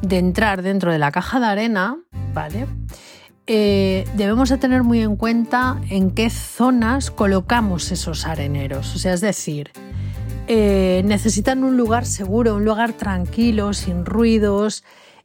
de 0.03 0.19
entrar 0.19 0.61
dentro 0.61 0.91
de 0.91 0.99
la 0.99 1.11
caja 1.11 1.39
de 1.39 1.45
arena, 1.47 1.97
¿vale? 2.33 2.67
Eh, 3.47 4.07
debemos 4.15 4.49
de 4.49 4.57
tener 4.57 4.83
muy 4.83 5.01
en 5.01 5.15
cuenta 5.15 5.81
en 5.89 6.11
qué 6.11 6.29
zonas 6.29 7.09
colocamos 7.09 7.91
esos 7.91 8.27
areneros. 8.27 8.95
O 8.95 8.99
sea, 8.99 9.13
es 9.13 9.21
decir, 9.21 9.71
eh, 10.47 11.01
necesitan 11.05 11.63
un 11.63 11.77
lugar 11.77 12.05
seguro, 12.05 12.55
un 12.55 12.65
lugar 12.65 12.93
tranquilo, 12.93 13.73
sin 13.73 14.05
ruidos, 14.05 14.83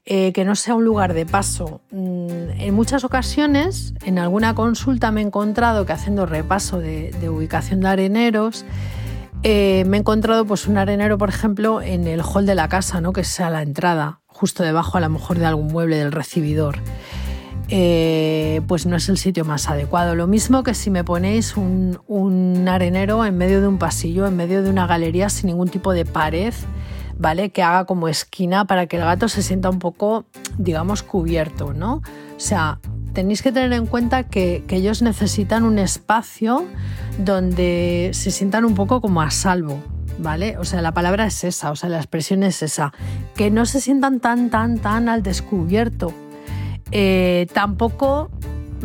eh, 0.08 0.32
que 0.32 0.44
no 0.44 0.54
sea 0.54 0.76
un 0.76 0.84
lugar 0.84 1.14
de 1.14 1.26
paso. 1.26 1.80
Mm, 1.90 2.50
en 2.60 2.74
muchas 2.74 3.02
ocasiones, 3.02 3.92
en 4.04 4.20
alguna 4.20 4.54
consulta 4.54 5.10
me 5.10 5.20
he 5.20 5.24
encontrado 5.24 5.84
que 5.84 5.92
haciendo 5.92 6.26
repaso 6.26 6.78
de, 6.78 7.12
ubicación 7.28 7.80
de 7.80 7.88
areneros, 7.88 8.64
eh, 9.42 9.84
me 9.88 9.96
he 9.96 10.00
encontrado 10.00 10.44
pues, 10.44 10.68
un 10.68 10.78
arenero, 10.78 11.18
por 11.18 11.28
ejemplo, 11.28 11.82
en 11.82 12.06
el 12.06 12.22
hall 12.22 12.46
de 12.46 12.54
la 12.54 12.68
casa, 12.68 13.00
¿no? 13.00 13.12
que 13.12 13.24
sea 13.24 13.50
la 13.50 13.62
entrada, 13.62 14.20
justo 14.28 14.62
debajo 14.62 14.96
a 14.96 15.00
lo 15.00 15.08
mejor 15.08 15.40
de 15.40 15.46
algún 15.46 15.66
mueble 15.66 15.96
del 15.96 16.12
recibidor. 16.12 16.78
Eh, 17.68 18.60
pues 18.68 18.86
no 18.86 18.94
es 18.94 19.08
el 19.08 19.18
sitio 19.18 19.44
más 19.44 19.68
adecuado. 19.68 20.14
Lo 20.14 20.28
mismo 20.28 20.62
que 20.62 20.74
si 20.74 20.88
me 20.88 21.02
ponéis 21.02 21.56
un, 21.56 21.98
un, 22.06 22.68
arenero 22.68 23.24
en 23.24 23.36
medio 23.36 23.60
de 23.60 23.66
un 23.66 23.78
pasillo, 23.78 24.28
en 24.28 24.36
medio 24.36 24.62
de 24.62 24.70
una 24.70 24.86
galería 24.86 25.28
sin 25.30 25.48
ningún 25.48 25.68
tipo 25.68 25.92
de 25.92 26.04
pared, 26.04 26.54
¿vale? 27.18 27.50
Que 27.50 27.62
haga 27.62 27.84
como 27.84 28.08
esquina 28.08 28.64
para 28.64 28.86
que 28.86 28.96
el 28.96 29.04
gato 29.04 29.28
se 29.28 29.42
sienta 29.42 29.70
un 29.70 29.78
poco, 29.78 30.26
digamos, 30.58 31.02
cubierto, 31.02 31.72
¿no? 31.72 31.96
O 32.36 32.40
sea, 32.40 32.80
tenéis 33.12 33.42
que 33.42 33.52
tener 33.52 33.72
en 33.72 33.86
cuenta 33.86 34.24
que, 34.24 34.64
que 34.66 34.76
ellos 34.76 35.02
necesitan 35.02 35.64
un 35.64 35.78
espacio 35.78 36.66
donde 37.18 38.10
se 38.12 38.30
sientan 38.30 38.64
un 38.64 38.74
poco 38.74 39.00
como 39.00 39.22
a 39.22 39.30
salvo, 39.30 39.80
¿vale? 40.18 40.58
O 40.58 40.64
sea, 40.64 40.82
la 40.82 40.92
palabra 40.92 41.26
es 41.26 41.44
esa, 41.44 41.70
o 41.70 41.76
sea, 41.76 41.88
la 41.88 41.98
expresión 41.98 42.42
es 42.42 42.62
esa, 42.62 42.92
que 43.34 43.50
no 43.50 43.66
se 43.66 43.80
sientan 43.80 44.20
tan, 44.20 44.50
tan, 44.50 44.78
tan 44.78 45.08
al 45.08 45.22
descubierto. 45.22 46.12
Eh, 46.92 47.46
tampoco 47.52 48.30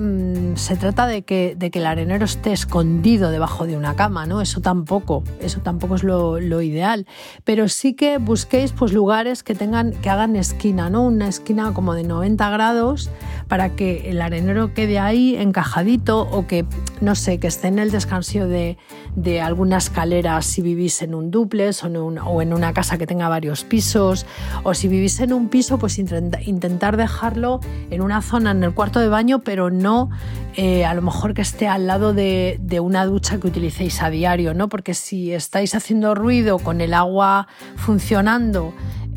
Mm, 0.01 0.55
se 0.55 0.77
trata 0.77 1.05
de 1.05 1.21
que, 1.21 1.53
de 1.55 1.69
que, 1.69 1.77
el 1.77 1.85
arenero 1.85 2.25
esté 2.25 2.51
escondido 2.53 3.29
debajo 3.29 3.67
de 3.67 3.77
una 3.77 3.95
cama, 3.95 4.25
¿no? 4.25 4.41
Eso 4.41 4.59
tampoco, 4.59 5.23
eso 5.39 5.59
tampoco 5.59 5.93
es 5.93 6.01
lo, 6.01 6.39
ideal. 6.63 7.05
Pero 7.43 7.69
sí 7.69 7.93
que 7.93 8.17
busquéis 8.17 8.71
pues, 8.71 8.93
lugares 8.93 9.43
que 9.43 9.53
tengan, 9.53 9.91
que 9.91 10.09
hagan 10.09 10.35
esquina, 10.35 10.89
¿no? 10.89 11.03
Una 11.03 11.27
esquina 11.27 11.71
como 11.75 11.93
de 11.93 12.03
90 12.03 12.49
grados 12.49 13.11
para 13.51 13.75
que 13.75 14.09
el 14.09 14.21
arenero 14.21 14.73
quede 14.73 14.97
ahí 14.97 15.35
encajadito 15.35 16.21
o 16.21 16.47
que, 16.47 16.65
no 17.01 17.15
sé, 17.15 17.37
que 17.37 17.47
esté 17.47 17.67
en 17.67 17.79
el 17.79 17.91
descanso 17.91 18.47
de, 18.47 18.77
de 19.17 19.41
alguna 19.41 19.75
escalera 19.75 20.41
si 20.41 20.61
vivís 20.61 21.01
en 21.01 21.13
un 21.13 21.31
duplex 21.31 21.83
o 21.83 21.87
en, 21.87 21.97
o 22.17 22.41
en, 22.41 22.53
una 22.53 22.71
casa 22.71 22.97
que 22.97 23.05
tenga 23.05 23.27
varios 23.27 23.65
pisos. 23.65 24.25
O 24.63 24.73
si 24.73 24.87
vivís 24.87 25.19
en 25.19 25.33
un 25.33 25.49
piso, 25.49 25.77
pues 25.79 25.99
intentar 25.99 26.95
dejarlo 26.95 27.59
en 27.89 28.01
una 28.01 28.21
zona 28.21 28.51
en 28.51 28.63
el 28.63 28.73
cuarto 28.73 29.01
de 29.01 29.09
baño, 29.09 29.43
pero 29.43 29.69
no 29.69 30.09
eh, 30.55 30.85
a 30.85 30.93
lo 30.93 31.01
mejor 31.01 31.33
que 31.33 31.41
esté 31.41 31.67
al 31.67 31.87
lado 31.87 32.13
de, 32.13 32.57
una 32.81 33.05
ducha 33.05 33.37
que 33.37 33.47
utilicéis 33.47 34.01
a 34.01 34.09
diario, 34.09 34.53
¿no? 34.53 34.69
Porque 34.69 34.93
si 34.93 35.33
estáis 35.33 35.75
haciendo 35.75 36.15
ruido 36.15 36.57
con 36.57 36.79
el 36.79 36.93
agua 36.93 37.49
funcionando 37.75 38.73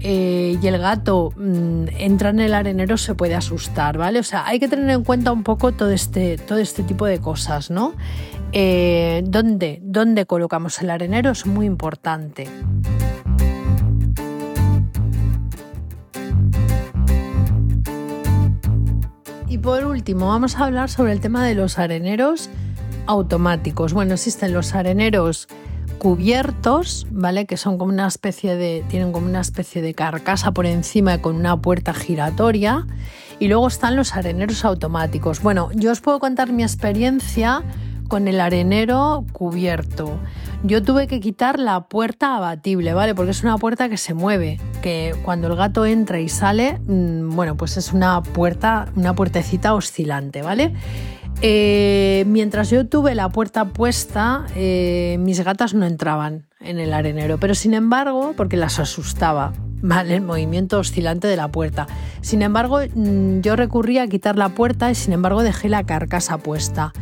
eh, 0.06 0.58
y 0.60 0.66
el 0.66 0.76
gato 0.76 1.32
mm, 1.34 1.86
entra 1.96 2.28
en 2.28 2.40
el 2.40 2.52
arenero 2.52 2.98
se 2.98 3.14
puede 3.14 3.34
asustar, 3.34 3.96
¿vale? 3.96 4.18
O 4.18 4.22
sea, 4.22 4.46
hay 4.46 4.60
que 4.60 4.68
tener 4.68 4.90
en 4.90 5.02
cuenta 5.02 5.32
un 5.32 5.42
poco 5.42 5.72
todo 5.72 5.90
este, 5.90 6.36
todo 6.36 6.58
este 6.58 6.82
tipo 6.82 7.06
de 7.06 7.20
cosas, 7.20 7.70
¿no? 7.70 7.94
Eh, 8.52 9.22
¿dónde, 9.24 9.80
¿Dónde 9.82 10.26
colocamos 10.26 10.78
el 10.82 10.90
arenero? 10.90 11.30
Es 11.30 11.46
muy 11.46 11.64
importante. 11.64 12.46
Y 19.48 19.56
por 19.56 19.86
último, 19.86 20.28
vamos 20.28 20.56
a 20.56 20.66
hablar 20.66 20.90
sobre 20.90 21.12
el 21.12 21.20
tema 21.20 21.46
de 21.46 21.54
los 21.54 21.78
areneros 21.78 22.50
automáticos. 23.06 23.94
Bueno, 23.94 24.12
existen 24.12 24.52
los 24.52 24.74
areneros 24.74 25.48
cubiertos, 25.98 27.06
¿vale? 27.10 27.46
Que 27.46 27.56
son 27.56 27.78
como 27.78 27.92
una 27.92 28.06
especie 28.06 28.56
de. 28.56 28.84
tienen 28.88 29.12
como 29.12 29.26
una 29.26 29.40
especie 29.40 29.82
de 29.82 29.94
carcasa 29.94 30.52
por 30.52 30.66
encima 30.66 31.20
con 31.20 31.36
una 31.36 31.60
puerta 31.60 31.94
giratoria. 31.94 32.86
Y 33.40 33.48
luego 33.48 33.66
están 33.66 33.96
los 33.96 34.14
areneros 34.14 34.64
automáticos. 34.64 35.42
Bueno, 35.42 35.70
yo 35.74 35.90
os 35.90 36.00
puedo 36.00 36.20
contar 36.20 36.52
mi 36.52 36.62
experiencia 36.62 37.62
con 38.08 38.28
el 38.28 38.40
arenero 38.40 39.24
cubierto. 39.32 40.18
Yo 40.62 40.82
tuve 40.82 41.06
que 41.06 41.20
quitar 41.20 41.58
la 41.58 41.88
puerta 41.88 42.36
abatible, 42.36 42.94
¿vale? 42.94 43.14
Porque 43.14 43.32
es 43.32 43.42
una 43.42 43.58
puerta 43.58 43.88
que 43.88 43.96
se 43.96 44.14
mueve, 44.14 44.60
que 44.82 45.14
cuando 45.24 45.48
el 45.48 45.56
gato 45.56 45.84
entra 45.84 46.20
y 46.20 46.28
sale, 46.28 46.78
mm, 46.86 47.34
bueno, 47.34 47.56
pues 47.56 47.76
es 47.76 47.92
una 47.92 48.22
puerta, 48.22 48.86
una 48.96 49.14
puertecita 49.14 49.74
oscilante, 49.74 50.42
¿vale? 50.42 50.72
Eh, 51.42 52.24
mientras 52.26 52.70
yo 52.70 52.86
tuve 52.86 53.14
la 53.14 53.28
puerta 53.28 53.66
puesta, 53.66 54.46
eh, 54.54 55.16
mis 55.20 55.40
gatas 55.44 55.74
no 55.74 55.84
entraban 55.84 56.46
en 56.60 56.78
el 56.78 56.92
arenero, 56.92 57.38
pero 57.38 57.54
sin 57.54 57.74
embargo, 57.74 58.32
porque 58.36 58.56
las 58.56 58.78
asustaba, 58.78 59.52
¿vale? 59.82 60.16
El 60.16 60.22
movimiento 60.22 60.78
oscilante 60.78 61.28
de 61.28 61.36
la 61.36 61.48
puerta. 61.48 61.86
Sin 62.20 62.42
embargo, 62.42 62.78
mm, 62.94 63.40
yo 63.40 63.56
recurrí 63.56 63.98
a 63.98 64.06
quitar 64.06 64.36
la 64.36 64.50
puerta 64.50 64.90
y 64.90 64.94
sin 64.94 65.12
embargo 65.12 65.42
dejé 65.42 65.68
la 65.68 65.84
carcasa 65.84 66.38
puesta. 66.38 66.92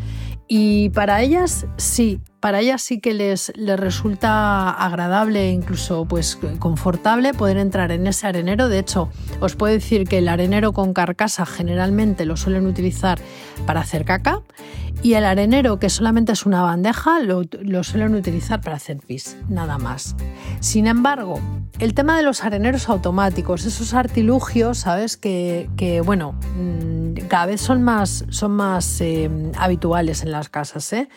Y 0.49 0.91
para 0.91 1.23
ellas 1.23 1.67
sí, 1.77 2.21
para 2.41 2.61
ellas 2.61 2.83
sí 2.83 3.01
que 3.01 3.15
les, 3.15 3.53
les 3.57 3.79
resulta 3.79 4.71
agradable 4.71 5.49
e 5.49 5.51
incluso 5.53 6.05
pues 6.05 6.39
confortable 6.59 7.33
poder 7.33 7.57
entrar 7.57 7.93
en 7.93 8.07
ese 8.07 8.27
arenero. 8.27 8.69
De 8.69 8.79
hecho, 8.79 9.09
os 9.41 9.57
puedo 9.57 9.73
decir 9.73 10.07
que 10.07 10.19
el 10.19 10.29
arenero 10.29 10.73
con 10.73 10.93
carcasa 10.93 11.47
generalmente 11.47 12.27
lo 12.27 12.37
suelen 12.37 12.67
utilizar 12.67 13.19
para 13.67 13.81
hacer 13.81 14.05
caca 14.05 14.43
y 15.03 15.15
el 15.15 15.25
arenero 15.25 15.79
que 15.79 15.91
solamente 15.91 16.33
es 16.33 16.47
una 16.47 16.63
bandeja 16.63 17.21
lo, 17.21 17.43
suelen 17.83 18.15
utilizar 18.15 18.61
para 18.61 18.77
hacer 18.77 18.99
pis, 18.99 19.37
nada 19.49 19.79
más. 19.79 20.15
Sin 20.61 20.87
embargo, 20.87 21.41
el 21.81 21.95
tema 21.95 22.17
de 22.17 22.23
los 22.23 22.45
areneros 22.45 22.89
automáticos, 22.89 23.65
esos 23.65 23.95
artilugios, 23.95 24.79
¿sabes? 24.79 25.17
Que, 25.17 26.03
bueno, 26.05 26.39
cada 27.33 27.47
vez 27.47 27.63
son 27.63 27.83
más, 27.83 28.27
son 28.29 28.51
más 28.51 29.01
eh, 29.01 29.31
habituales 29.57 30.23
en 30.23 30.33
las 30.33 30.51
casas, 30.51 30.93
¿eh? 30.93 31.09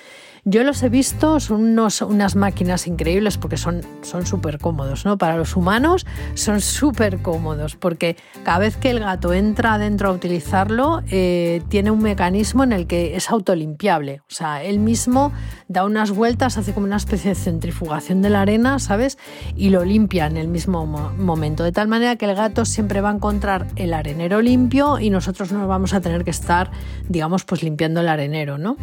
Yo 0.45 0.63
los 0.63 0.81
he 0.81 0.87
visto, 0.87 1.41
son 1.41 1.61
unos, 1.61 2.01
unas 2.03 2.37
máquinas 2.37 2.87
increíbles 2.87 3.37
porque 3.37 3.57
son 3.57 3.83
súper 4.23 4.59
cómodos, 4.59 5.03
¿no? 5.03 5.17
Para 5.17 5.35
los 5.35 5.57
humanos 5.57 6.05
son 6.35 6.61
súper 6.61 7.21
cómodos 7.21 7.75
porque 7.75 8.15
cada 8.43 8.59
vez 8.59 8.77
que 8.77 8.91
el 8.91 9.01
gato 9.01 9.33
entra 9.33 9.73
adentro 9.73 10.07
a 10.07 10.11
utilizarlo, 10.13 11.01
eh, 11.09 11.63
tiene 11.67 11.91
un 11.91 12.01
mecanismo 12.01 12.63
en 12.63 12.71
el 12.71 12.87
que 12.87 13.17
es 13.17 13.29
autolimpiable. 13.29 14.21
O 14.29 14.33
sea, 14.33 14.63
él 14.63 14.79
mismo 14.79 15.33
da 15.67 15.85
unas 15.85 16.11
vueltas, 16.11 16.57
hace 16.57 16.73
como 16.73 16.85
una 16.85 16.97
especie 16.97 17.29
de 17.29 17.35
centrifugación 17.35 18.21
de 18.21 18.29
la 18.29 18.41
arena, 18.41 18.79
¿sabes? 18.79 19.17
Y 19.55 19.69
lo 19.69 19.83
limpia 19.83 20.27
en 20.27 20.37
el 20.37 20.47
mismo 20.47 20.85
momento. 20.85 21.63
De 21.63 21.71
tal 21.71 21.87
manera 21.87 22.15
que 22.15 22.25
el 22.25 22.35
gato 22.35 22.65
siempre 22.65 23.01
va 23.01 23.09
a 23.09 23.15
encontrar 23.15 23.67
el 23.75 23.93
arenero 23.93 24.41
limpio 24.41 24.99
y 24.99 25.09
nosotros 25.09 25.51
no 25.51 25.67
vamos 25.67 25.93
a 25.93 26.01
tener 26.01 26.23
que 26.23 26.31
estar, 26.31 26.71
digamos, 27.09 27.43
pues 27.43 27.63
limpiando 27.63 28.01
el 28.01 28.09
arenero, 28.09 28.57
¿no? 28.57 28.77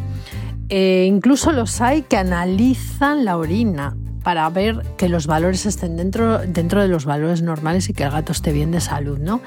Eh, 0.68 1.06
incluso 1.08 1.52
los 1.52 1.80
hay 1.80 2.02
que 2.02 2.16
analizan 2.16 3.24
la 3.24 3.36
orina 3.36 3.94
para 4.22 4.48
ver 4.50 4.82
que 4.96 5.08
los 5.08 5.26
valores 5.26 5.66
estén 5.66 5.96
dentro, 5.96 6.38
dentro 6.38 6.80
de 6.80 6.88
los 6.88 7.04
valores 7.04 7.42
normales 7.42 7.88
y 7.88 7.92
que 7.92 8.04
el 8.04 8.10
gato 8.10 8.32
esté 8.32 8.52
bien 8.52 8.70
de 8.70 8.80
salud, 8.80 9.18
¿no? 9.18 9.40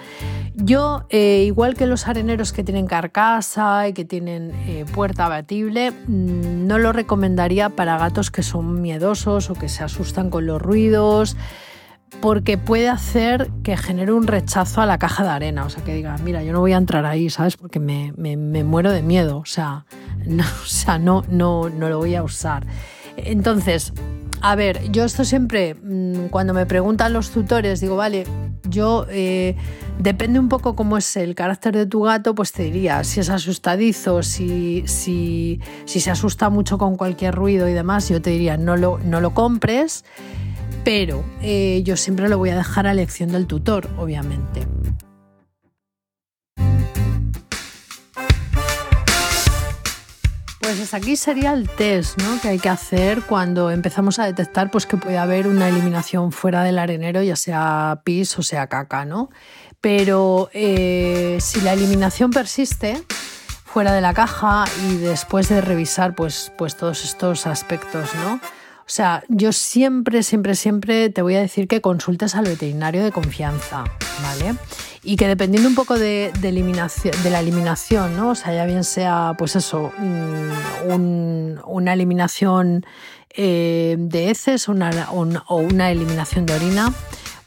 Yo, 0.56 1.06
eh, 1.10 1.44
igual 1.46 1.76
que 1.76 1.86
los 1.86 2.08
areneros 2.08 2.54
que 2.54 2.64
tienen 2.64 2.88
carcasa 2.88 3.88
y 3.88 3.94
que 3.94 4.06
tienen 4.06 4.52
eh, 4.68 4.86
puerta 4.94 5.26
abatible, 5.26 5.92
mm, 5.92 6.68
no 6.68 6.78
lo 6.78 6.94
recomendaría 6.94 7.70
para 7.70 7.98
gatos 7.98 8.32
que 8.32 8.44
son 8.44 8.82
miedosos 8.82 9.50
o 9.50 9.54
que 9.54 9.70
se 9.70 9.84
asustan 9.84 10.30
con 10.30 10.46
los 10.46 10.62
ruidos 10.62 11.36
porque 12.22 12.58
puede 12.58 12.90
hacer 12.90 13.50
que 13.64 13.78
genere 13.78 14.14
un 14.14 14.28
rechazo 14.28 14.82
a 14.82 14.86
la 14.86 14.98
caja 14.98 15.24
de 15.24 15.30
arena, 15.30 15.66
o 15.66 15.70
sea, 15.70 15.84
que 15.84 15.94
diga, 15.94 16.16
mira, 16.24 16.44
yo 16.44 16.54
no 16.54 16.60
voy 16.60 16.74
a 16.74 16.78
entrar 16.78 17.06
ahí, 17.06 17.30
¿sabes? 17.30 17.58
Porque 17.58 17.80
me, 17.80 18.14
me, 18.18 18.64
muero 18.64 18.92
de 18.92 19.02
miedo, 19.02 19.38
o 19.38 19.46
sea, 19.46 19.86
o 20.64 20.66
sea, 20.66 20.98
no, 20.98 21.24
no, 21.30 21.70
no 21.70 21.90
lo 21.90 21.98
voy 21.98 22.16
a 22.16 22.24
usar. 22.24 22.66
Entonces, 23.18 23.94
a 24.42 24.56
ver, 24.56 24.92
yo 24.92 25.04
esto 25.04 25.26
siempre, 25.26 25.76
mm, 25.76 26.28
cuando 26.28 26.54
me 26.54 26.66
preguntan 26.66 27.14
los 27.14 27.32
tutores, 27.32 27.82
digo, 27.82 27.96
vale, 27.96 28.26
yo 28.70 29.06
eh, 29.10 29.56
depende 30.00 30.40
un 30.40 30.50
poco 30.50 30.76
cómo 30.76 30.98
es 30.98 31.16
el 31.18 31.36
carácter 31.36 31.76
de 31.76 31.86
tu 31.86 32.02
gato, 32.02 32.36
pues 32.36 32.52
te 32.52 32.64
diría 32.64 33.04
si 33.04 33.20
es 33.20 33.30
asustadizo, 33.30 34.24
si, 34.24 34.84
si, 34.88 35.60
si 35.86 36.00
se 36.00 36.12
asusta 36.12 36.50
mucho 36.50 36.78
con 36.78 36.96
cualquier 36.96 37.36
ruido 37.36 37.68
y 37.70 37.74
demás, 37.74 38.10
yo 38.10 38.22
te 38.22 38.32
diría 38.32 38.58
no 38.58 38.78
lo, 38.78 39.00
no 39.00 39.22
lo 39.22 39.34
compres, 39.34 40.06
pero 40.84 41.24
eh, 41.42 41.82
yo 41.84 41.98
siempre 41.98 42.30
lo 42.30 42.38
voy 42.38 42.50
a 42.50 42.56
dejar 42.56 42.88
a 42.88 42.92
elección 42.92 43.32
del 43.32 43.48
tutor, 43.48 43.90
obviamente. 43.98 44.68
Pues 50.66 50.96
aquí 50.96 51.16
sería 51.16 51.54
el 51.54 51.70
test 51.70 52.20
¿no? 52.20 52.42
que 52.42 52.48
hay 52.48 52.58
que 52.58 52.70
hacer 52.70 53.22
cuando 53.22 53.70
empezamos 53.70 54.18
a 54.18 54.26
detectar 54.26 54.72
pues, 54.72 54.88
que 54.88 54.98
puede 54.98 55.20
haber 55.20 55.46
una 55.48 55.70
eliminación 55.70 56.32
fuera 56.32 56.64
del 56.64 56.80
arenero, 56.80 57.22
ya 57.22 57.36
sea 57.36 58.02
pis 58.04 58.36
o 58.40 58.42
sea 58.42 58.66
caca. 58.66 59.06
¿no? 59.06 59.30
Pero 59.80 60.50
eh, 60.54 61.38
si 61.40 61.62
la 61.62 61.74
eliminación 61.74 62.32
persiste 62.32 63.04
fuera 63.64 63.94
de 63.94 64.02
la 64.02 64.16
caja 64.16 64.66
y 64.88 64.98
después 64.98 65.50
de 65.50 65.62
revisar 65.62 66.16
pues, 66.16 66.52
pues 66.58 66.76
todos 66.76 67.04
estos 67.04 67.46
aspectos, 67.46 68.16
¿no? 68.16 68.40
O 68.86 68.90
sea, 68.90 69.24
yo 69.30 69.52
siempre, 69.52 70.22
siempre, 70.22 70.54
siempre 70.54 71.10
te 71.10 71.24
voy 71.24 71.34
a 71.34 71.42
decir 71.42 71.68
que 71.68 71.82
consultes 71.82 72.36
al 72.36 72.46
veterinario 72.46 73.04
de 73.04 73.12
confianza, 73.12 73.84
¿vale? 74.22 74.56
Y 75.02 75.16
que 75.16 75.28
dependiendo 75.28 75.68
un 75.68 75.74
poco 75.74 75.98
de, 75.98 76.32
la 76.44 77.40
eliminación, 77.40 78.16
¿no? 78.16 78.30
O 78.30 78.36
sea, 78.36 78.54
ya 78.54 78.66
bien 78.66 78.84
sea, 78.84 79.34
pues 79.40 79.56
eso, 79.56 79.92
mm, 79.98 81.62
una 81.66 81.94
eliminación 81.94 82.86
eh, 83.32 83.96
de 83.98 84.30
heces 84.30 84.70
o 84.70 84.74
una, 84.74 85.92
eliminación 85.92 86.46
de 86.46 86.54
orina, 86.54 86.94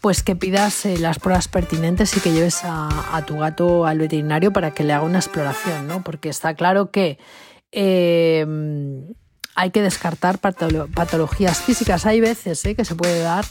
pues 0.00 0.24
que 0.24 0.34
pidas 0.34 0.86
eh, 0.86 0.98
las 0.98 1.20
pruebas 1.20 1.46
pertinentes 1.46 2.16
y 2.16 2.20
que 2.20 2.32
lleves 2.32 2.62
a, 2.64 3.24
tu 3.28 3.38
gato 3.38 3.86
al 3.86 3.98
veterinario 3.98 4.52
para 4.52 4.72
que 4.72 4.82
le 4.82 4.92
haga 4.92 5.04
una 5.04 5.18
exploración, 5.18 5.86
¿no? 5.86 6.02
Porque 6.02 6.30
está 6.30 6.54
claro 6.54 6.90
que... 6.90 7.16
Eh, 7.70 8.44
hay 9.58 9.72
que 9.72 9.82
descartar 9.82 10.38
patologías 10.38 11.58
físicas. 11.58 12.06
Hay 12.06 12.20
veces 12.20 12.64
¿eh? 12.64 12.76
que 12.76 12.84
se 12.84 12.94
puede 12.94 13.20
dar 13.20 13.44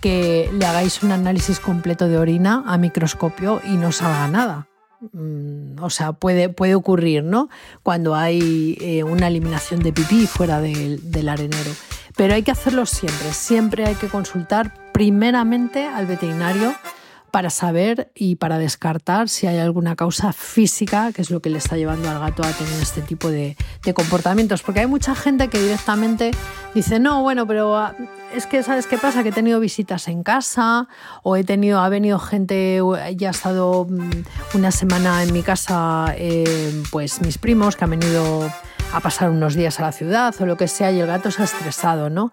que 0.00 0.48
le 0.54 0.64
hagáis 0.64 1.02
un 1.02 1.12
análisis 1.12 1.60
completo 1.60 2.08
de 2.08 2.16
orina 2.16 2.64
a 2.66 2.78
microscopio 2.78 3.60
y 3.62 3.76
no 3.76 3.92
salga 3.92 4.26
nada. 4.28 4.68
Mm, 5.12 5.82
o 5.82 5.90
sea, 5.90 6.14
puede, 6.14 6.48
puede 6.48 6.74
ocurrir, 6.74 7.24
¿no? 7.24 7.50
Cuando 7.82 8.14
hay 8.14 8.78
eh, 8.80 9.04
una 9.04 9.28
eliminación 9.28 9.80
de 9.80 9.92
pipí 9.92 10.26
fuera 10.26 10.62
del, 10.62 11.28
arenero. 11.28 11.72
Pero 12.16 12.32
hay 12.32 12.42
que 12.42 12.52
hacerlo 12.52 12.86
siempre, 12.86 13.30
siempre 13.34 13.84
hay 13.84 13.96
que 13.96 14.08
consultar 14.08 14.72
primeramente 14.92 15.84
al 15.84 16.06
veterinario 16.06 16.74
para 17.30 17.50
saber 17.50 18.10
y 18.14 18.36
para 18.36 18.58
descartar 18.58 19.28
si 19.28 19.46
hay 19.46 19.58
alguna 19.58 19.96
causa 19.96 20.32
física 20.32 21.12
que 21.12 21.22
es 21.22 21.30
lo 21.30 21.40
que 21.40 21.50
le 21.50 21.58
está 21.58 21.76
llevando 21.76 22.10
al 22.10 22.18
gato 22.18 22.42
a 22.42 22.50
tener 22.50 22.80
este 22.80 23.02
tipo 23.02 23.30
de, 23.30 23.56
comportamientos. 23.94 24.62
Porque 24.62 24.80
hay 24.80 24.86
mucha 24.86 25.14
gente 25.14 25.48
que 25.48 25.60
directamente 25.60 26.30
dice, 26.74 26.98
no, 26.98 27.22
bueno, 27.22 27.46
pero 27.46 27.76
ah, 27.76 27.94
es 28.34 28.46
que, 28.46 28.62
¿sabes 28.62 28.86
qué 28.86 28.98
pasa? 28.98 29.22
Que 29.22 29.30
he 29.30 29.32
tenido 29.32 29.60
visitas 29.60 30.08
en 30.08 30.22
casa 30.22 30.88
o 31.22 31.36
he 31.36 31.44
tenido, 31.44 31.80
ha 31.80 31.88
venido 31.88 32.18
gente, 32.18 32.80
ya 33.16 33.28
ha 33.28 33.32
estado 33.32 33.86
mm, 33.88 34.10
una 34.54 34.70
semana 34.70 35.22
en 35.22 35.32
mi 35.32 35.42
casa, 35.42 36.14
eh, 36.16 36.82
pues 36.90 37.20
mis 37.20 37.38
primos 37.38 37.76
que 37.76 37.84
han 37.84 37.90
venido 37.90 38.50
a 38.92 39.00
pasar 39.00 39.30
unos 39.30 39.54
días 39.54 39.78
a 39.78 39.82
la 39.82 39.92
ciudad 39.92 40.34
o 40.40 40.46
lo 40.46 40.56
que 40.56 40.68
sea 40.68 40.90
y 40.90 41.00
el 41.00 41.06
gato 41.06 41.30
se 41.30 41.42
ha 41.42 41.44
estresado, 41.44 42.10
¿no? 42.10 42.32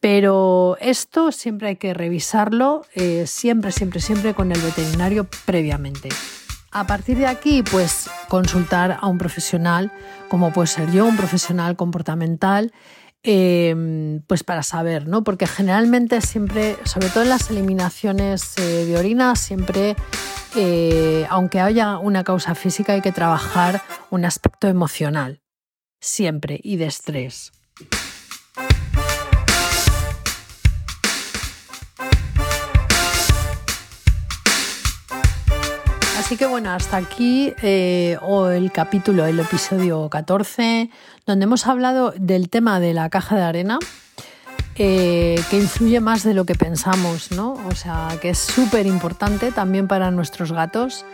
Pero 0.00 0.76
esto 0.80 1.32
siempre 1.32 1.68
hay 1.68 1.76
que 1.76 1.92
revisarlo, 1.92 2.84
eh, 2.94 3.26
siempre, 3.26 3.72
siempre, 3.72 4.00
siempre 4.00 4.34
con 4.34 4.52
el 4.52 4.60
veterinario 4.60 5.26
previamente. 5.44 6.08
A 6.70 6.86
partir 6.86 7.18
de 7.18 7.26
aquí, 7.26 7.62
pues 7.62 8.08
consultar 8.28 8.98
a 9.00 9.06
un 9.06 9.18
profesional, 9.18 9.90
como 10.28 10.52
puede 10.52 10.68
ser 10.68 10.92
yo, 10.92 11.06
un 11.06 11.16
profesional 11.16 11.76
comportamental, 11.76 12.72
em, 13.24 14.22
pues 14.28 14.44
para 14.44 14.62
saber, 14.62 15.08
¿no? 15.08 15.24
Porque 15.24 15.46
generalmente 15.46 16.20
siempre, 16.20 16.76
sobre 16.84 17.08
todo 17.08 17.24
en 17.24 17.30
las 17.30 17.50
eliminaciones 17.50 18.56
eh, 18.58 18.84
de 18.84 18.96
orina, 18.96 19.34
siempre, 19.34 19.96
eh, 20.54 21.26
aunque 21.30 21.60
haya 21.60 21.98
una 21.98 22.22
causa 22.22 22.54
física, 22.54 22.92
hay 22.92 23.00
que 23.00 23.12
trabajar 23.12 23.82
un 24.10 24.24
aspecto 24.24 24.68
emocional, 24.68 25.42
siempre, 26.00 26.60
y 26.62 26.76
de 26.76 26.86
estrés. 26.86 27.57
Así 36.28 36.36
que 36.36 36.44
bueno, 36.44 36.72
hasta 36.72 36.98
aquí 36.98 37.54
eh, 37.62 38.18
el 38.52 38.70
capítulo, 38.70 39.24
el 39.24 39.40
episodio 39.40 40.10
14, 40.10 40.90
donde 41.24 41.44
hemos 41.44 41.66
hablado 41.66 42.12
del 42.18 42.50
tema 42.50 42.80
de 42.80 42.92
la 42.92 43.08
caja 43.08 43.36
de 43.36 43.44
arena, 43.44 43.78
eh, 44.74 45.40
que 45.48 45.56
influye 45.56 46.00
más 46.00 46.24
de 46.24 46.34
lo 46.34 46.44
que 46.44 46.54
pensamos, 46.54 47.32
¿no? 47.32 47.54
O 47.70 47.74
sea, 47.74 48.08
que 48.20 48.28
es 48.28 48.38
súper 48.38 48.86
importante 48.86 49.52
también 49.52 49.88
para 49.88 50.10
nuestros 50.10 50.52
gatos 50.52 51.06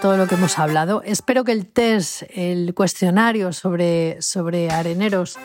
todo 0.00 0.16
lo 0.16 0.28
que 0.28 0.36
hemos 0.36 0.56
hablado. 0.56 1.02
Espero 1.04 1.42
que 1.42 1.50
el 1.50 1.66
test, 1.66 2.22
el 2.32 2.72
cuestionario 2.72 3.52
sobre, 3.52 4.22
sobre 4.22 4.70
areneros 4.70 5.36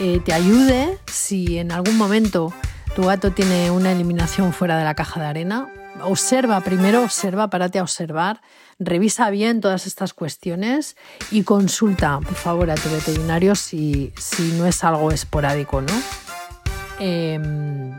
eh, 0.00 0.20
te 0.24 0.32
ayude 0.32 0.98
si 1.06 1.58
en 1.58 1.70
algún 1.70 1.96
momento 1.96 2.52
tu 2.96 3.04
gato 3.04 3.30
tiene 3.30 3.70
una 3.70 3.92
eliminación 3.92 4.52
fuera 4.52 4.76
de 4.76 4.82
la 4.82 4.94
caja 4.94 5.20
de 5.20 5.26
arena. 5.26 5.68
Observa 6.02 6.60
primero, 6.60 7.02
observa, 7.02 7.48
párate 7.48 7.78
a 7.78 7.82
observar 7.82 8.40
Revisa 8.78 9.30
bien 9.30 9.60
todas 9.60 9.86
estas 9.86 10.14
cuestiones 10.14 10.96
y 11.30 11.44
consulta, 11.44 12.18
por 12.20 12.34
favor, 12.34 12.70
a 12.70 12.74
tu 12.74 12.88
veterinario 12.90 13.54
si, 13.54 14.12
no 14.56 14.66
es 14.66 14.82
algo 14.82 15.12
esporádico, 15.12 15.80
¿no? 15.80 15.92
Em, 16.98 17.98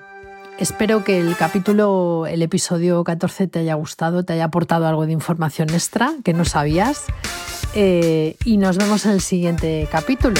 espero 0.59 1.03
que 1.03 1.19
el 1.19 1.35
capítulo, 1.37 2.25
el 2.27 2.41
episodio 2.41 3.03
14 3.03 3.47
te 3.47 3.59
haya 3.59 3.75
gustado, 3.75 4.23
te 4.23 4.33
haya 4.33 4.45
aportado 4.45 4.85
algo 4.85 5.05
de 5.05 5.13
información 5.13 5.69
extra 5.69 6.13
que 6.23 6.33
no 6.33 6.43
sabías. 6.43 7.05
Eh, 7.73 8.37
y 8.45 8.57
nos 8.57 8.77
vemos 8.77 9.05
en 9.05 9.11
el 9.11 9.21
siguiente 9.21 9.87
capítulo. 9.91 10.39